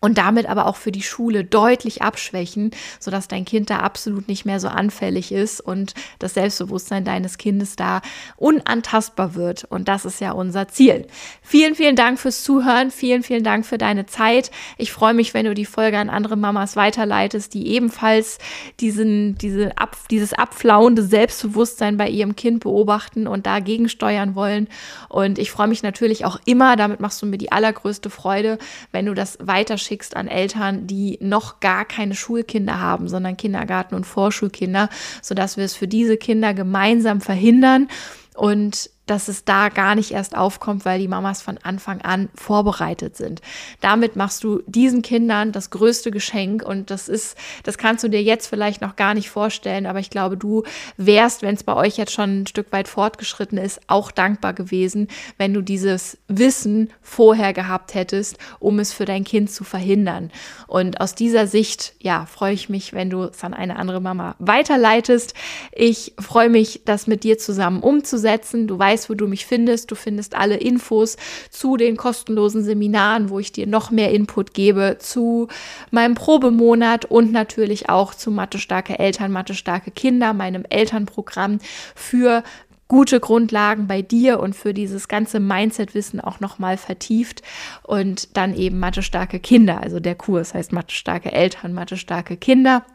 und 0.03 0.17
damit 0.17 0.47
aber 0.47 0.67
auch 0.67 0.75
für 0.75 0.91
die 0.91 1.01
Schule 1.01 1.45
deutlich 1.45 2.01
abschwächen, 2.01 2.71
sodass 2.99 3.29
dein 3.29 3.45
Kind 3.45 3.69
da 3.69 3.77
absolut 3.77 4.27
nicht 4.27 4.43
mehr 4.43 4.59
so 4.59 4.67
anfällig 4.67 5.31
ist 5.31 5.61
und 5.61 5.93
das 6.19 6.33
Selbstbewusstsein 6.33 7.05
deines 7.05 7.37
Kindes 7.37 7.77
da 7.77 8.01
unantastbar 8.35 9.33
wird. 9.33 9.63
Und 9.63 9.87
das 9.87 10.03
ist 10.03 10.19
ja 10.19 10.33
unser 10.33 10.67
Ziel. 10.67 11.07
Vielen, 11.41 11.73
vielen 11.73 11.95
Dank 11.95 12.19
fürs 12.19 12.43
Zuhören. 12.43 12.91
Vielen, 12.91 13.23
vielen 13.23 13.45
Dank 13.45 13.65
für 13.65 13.77
deine 13.77 14.05
Zeit. 14.05 14.51
Ich 14.77 14.91
freue 14.91 15.13
mich, 15.13 15.33
wenn 15.33 15.45
du 15.45 15.53
die 15.53 15.63
Folge 15.63 15.97
an 15.97 16.09
andere 16.09 16.35
Mamas 16.35 16.75
weiterleitest, 16.75 17.53
die 17.53 17.67
ebenfalls 17.69 18.39
diesen, 18.81 19.37
diese 19.37 19.77
ab, 19.77 19.95
dieses 20.11 20.33
abflauende 20.33 21.03
Selbstbewusstsein 21.03 21.95
bei 21.95 22.09
ihrem 22.09 22.35
Kind 22.35 22.59
beobachten 22.59 23.25
und 23.25 23.45
dagegen 23.45 23.87
steuern 23.87 24.35
wollen. 24.35 24.67
Und 25.07 25.39
ich 25.39 25.49
freue 25.49 25.69
mich 25.69 25.81
natürlich 25.81 26.25
auch 26.25 26.41
immer, 26.43 26.75
damit 26.75 26.99
machst 26.99 27.21
du 27.21 27.25
mir 27.25 27.37
die 27.37 27.53
allergrößte 27.53 28.09
Freude, 28.09 28.57
wenn 28.91 29.05
du 29.05 29.13
das 29.13 29.37
weiterschickst 29.39 29.92
schickst 29.93 30.15
an 30.15 30.27
Eltern, 30.27 30.87
die 30.87 31.19
noch 31.21 31.59
gar 31.59 31.85
keine 31.85 32.15
Schulkinder 32.15 32.79
haben, 32.79 33.07
sondern 33.07 33.37
Kindergarten- 33.37 33.93
und 33.93 34.05
Vorschulkinder, 34.05 34.89
sodass 35.21 35.55
wir 35.55 35.65
es 35.65 35.75
für 35.75 35.87
diese 35.87 36.17
Kinder 36.17 36.55
gemeinsam 36.55 37.21
verhindern. 37.21 37.87
Und 38.33 38.89
dass 39.05 39.27
es 39.27 39.43
da 39.43 39.69
gar 39.69 39.95
nicht 39.95 40.11
erst 40.11 40.35
aufkommt, 40.35 40.85
weil 40.85 40.99
die 40.99 41.07
Mamas 41.07 41.41
von 41.41 41.57
Anfang 41.57 42.01
an 42.01 42.29
vorbereitet 42.35 43.17
sind. 43.17 43.41
Damit 43.81 44.15
machst 44.15 44.43
du 44.43 44.61
diesen 44.65 45.01
Kindern 45.01 45.51
das 45.51 45.69
größte 45.69 46.11
Geschenk 46.11 46.63
und 46.63 46.89
das 46.89 47.09
ist, 47.09 47.37
das 47.63 47.77
kannst 47.77 48.03
du 48.03 48.07
dir 48.07 48.23
jetzt 48.23 48.47
vielleicht 48.47 48.81
noch 48.81 48.95
gar 48.95 49.13
nicht 49.13 49.29
vorstellen, 49.29 49.85
aber 49.85 49.99
ich 49.99 50.09
glaube, 50.09 50.37
du 50.37 50.63
wärst, 50.97 51.41
wenn 51.41 51.55
es 51.55 51.63
bei 51.63 51.75
euch 51.75 51.97
jetzt 51.97 52.13
schon 52.13 52.41
ein 52.41 52.47
Stück 52.47 52.71
weit 52.71 52.87
fortgeschritten 52.87 53.57
ist, 53.57 53.81
auch 53.87 54.11
dankbar 54.11 54.53
gewesen, 54.53 55.07
wenn 55.37 55.53
du 55.53 55.61
dieses 55.61 56.17
Wissen 56.27 56.89
vorher 57.01 57.53
gehabt 57.53 57.93
hättest, 57.95 58.37
um 58.59 58.79
es 58.79 58.93
für 58.93 59.05
dein 59.05 59.23
Kind 59.23 59.51
zu 59.51 59.63
verhindern. 59.63 60.31
Und 60.67 61.01
aus 61.01 61.13
dieser 61.13 61.47
Sicht, 61.47 61.93
ja, 61.99 62.25
freue 62.25 62.53
ich 62.53 62.69
mich, 62.69 62.93
wenn 62.93 63.09
du 63.09 63.23
es 63.23 63.43
an 63.43 63.53
eine 63.53 63.75
andere 63.75 64.01
Mama 64.01 64.35
weiterleitest. 64.39 65.33
Ich 65.71 66.13
freue 66.19 66.49
mich, 66.49 66.81
das 66.85 67.07
mit 67.07 67.23
dir 67.23 67.37
zusammen 67.37 67.81
umzusetzen. 67.81 68.67
Du 68.67 68.79
weißt, 68.79 68.92
weißt, 68.93 69.09
wo 69.09 69.15
du 69.15 69.27
mich 69.27 69.45
findest. 69.45 69.91
Du 69.91 69.95
findest 69.95 70.35
alle 70.35 70.57
Infos 70.57 71.17
zu 71.49 71.77
den 71.77 71.97
kostenlosen 71.97 72.63
Seminaren, 72.63 73.29
wo 73.29 73.39
ich 73.39 73.51
dir 73.51 73.67
noch 73.67 73.91
mehr 73.91 74.11
Input 74.11 74.53
gebe, 74.53 74.97
zu 74.99 75.47
meinem 75.91 76.15
Probemonat 76.15 77.05
und 77.05 77.31
natürlich 77.31 77.89
auch 77.89 78.13
zu 78.13 78.31
Mathe 78.31 78.59
starke 78.59 78.99
Eltern, 78.99 79.31
Mathe 79.31 79.55
starke 79.55 79.91
Kinder, 79.91 80.33
meinem 80.33 80.65
Elternprogramm 80.69 81.59
für 81.95 82.43
gute 82.87 83.19
Grundlagen 83.19 83.87
bei 83.87 84.03
dir 84.03 84.39
und 84.39 84.55
für 84.55 84.73
dieses 84.73 85.07
ganze 85.07 85.39
Mindset-Wissen 85.39 86.21
auch 86.21 86.39
nochmal 86.39 86.77
vertieft 86.77 87.41
und 87.81 88.37
dann 88.37 88.55
eben 88.55 88.77
Mathe 88.77 89.01
starke 89.01 89.39
Kinder. 89.39 89.81
Also 89.81 89.99
der 89.99 90.13
Kurs 90.13 90.53
heißt 90.53 90.71
Mathe 90.73 90.93
starke 90.93 91.31
Eltern, 91.31 91.73
Mathe 91.73 91.97
starke 91.97 92.37
Kinder. 92.37 92.85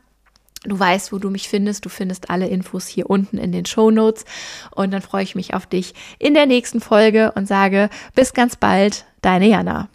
Du 0.64 0.78
weißt, 0.78 1.12
wo 1.12 1.18
du 1.18 1.30
mich 1.30 1.48
findest. 1.48 1.84
Du 1.84 1.88
findest 1.88 2.30
alle 2.30 2.48
Infos 2.48 2.86
hier 2.86 3.08
unten 3.08 3.38
in 3.38 3.52
den 3.52 3.66
Show 3.66 3.90
Notes. 3.90 4.24
Und 4.70 4.92
dann 4.92 5.02
freue 5.02 5.22
ich 5.22 5.34
mich 5.34 5.54
auf 5.54 5.66
dich 5.66 5.94
in 6.18 6.34
der 6.34 6.46
nächsten 6.46 6.80
Folge 6.80 7.32
und 7.32 7.46
sage 7.46 7.90
bis 8.14 8.34
ganz 8.34 8.56
bald, 8.56 9.04
deine 9.22 9.48
Jana. 9.48 9.88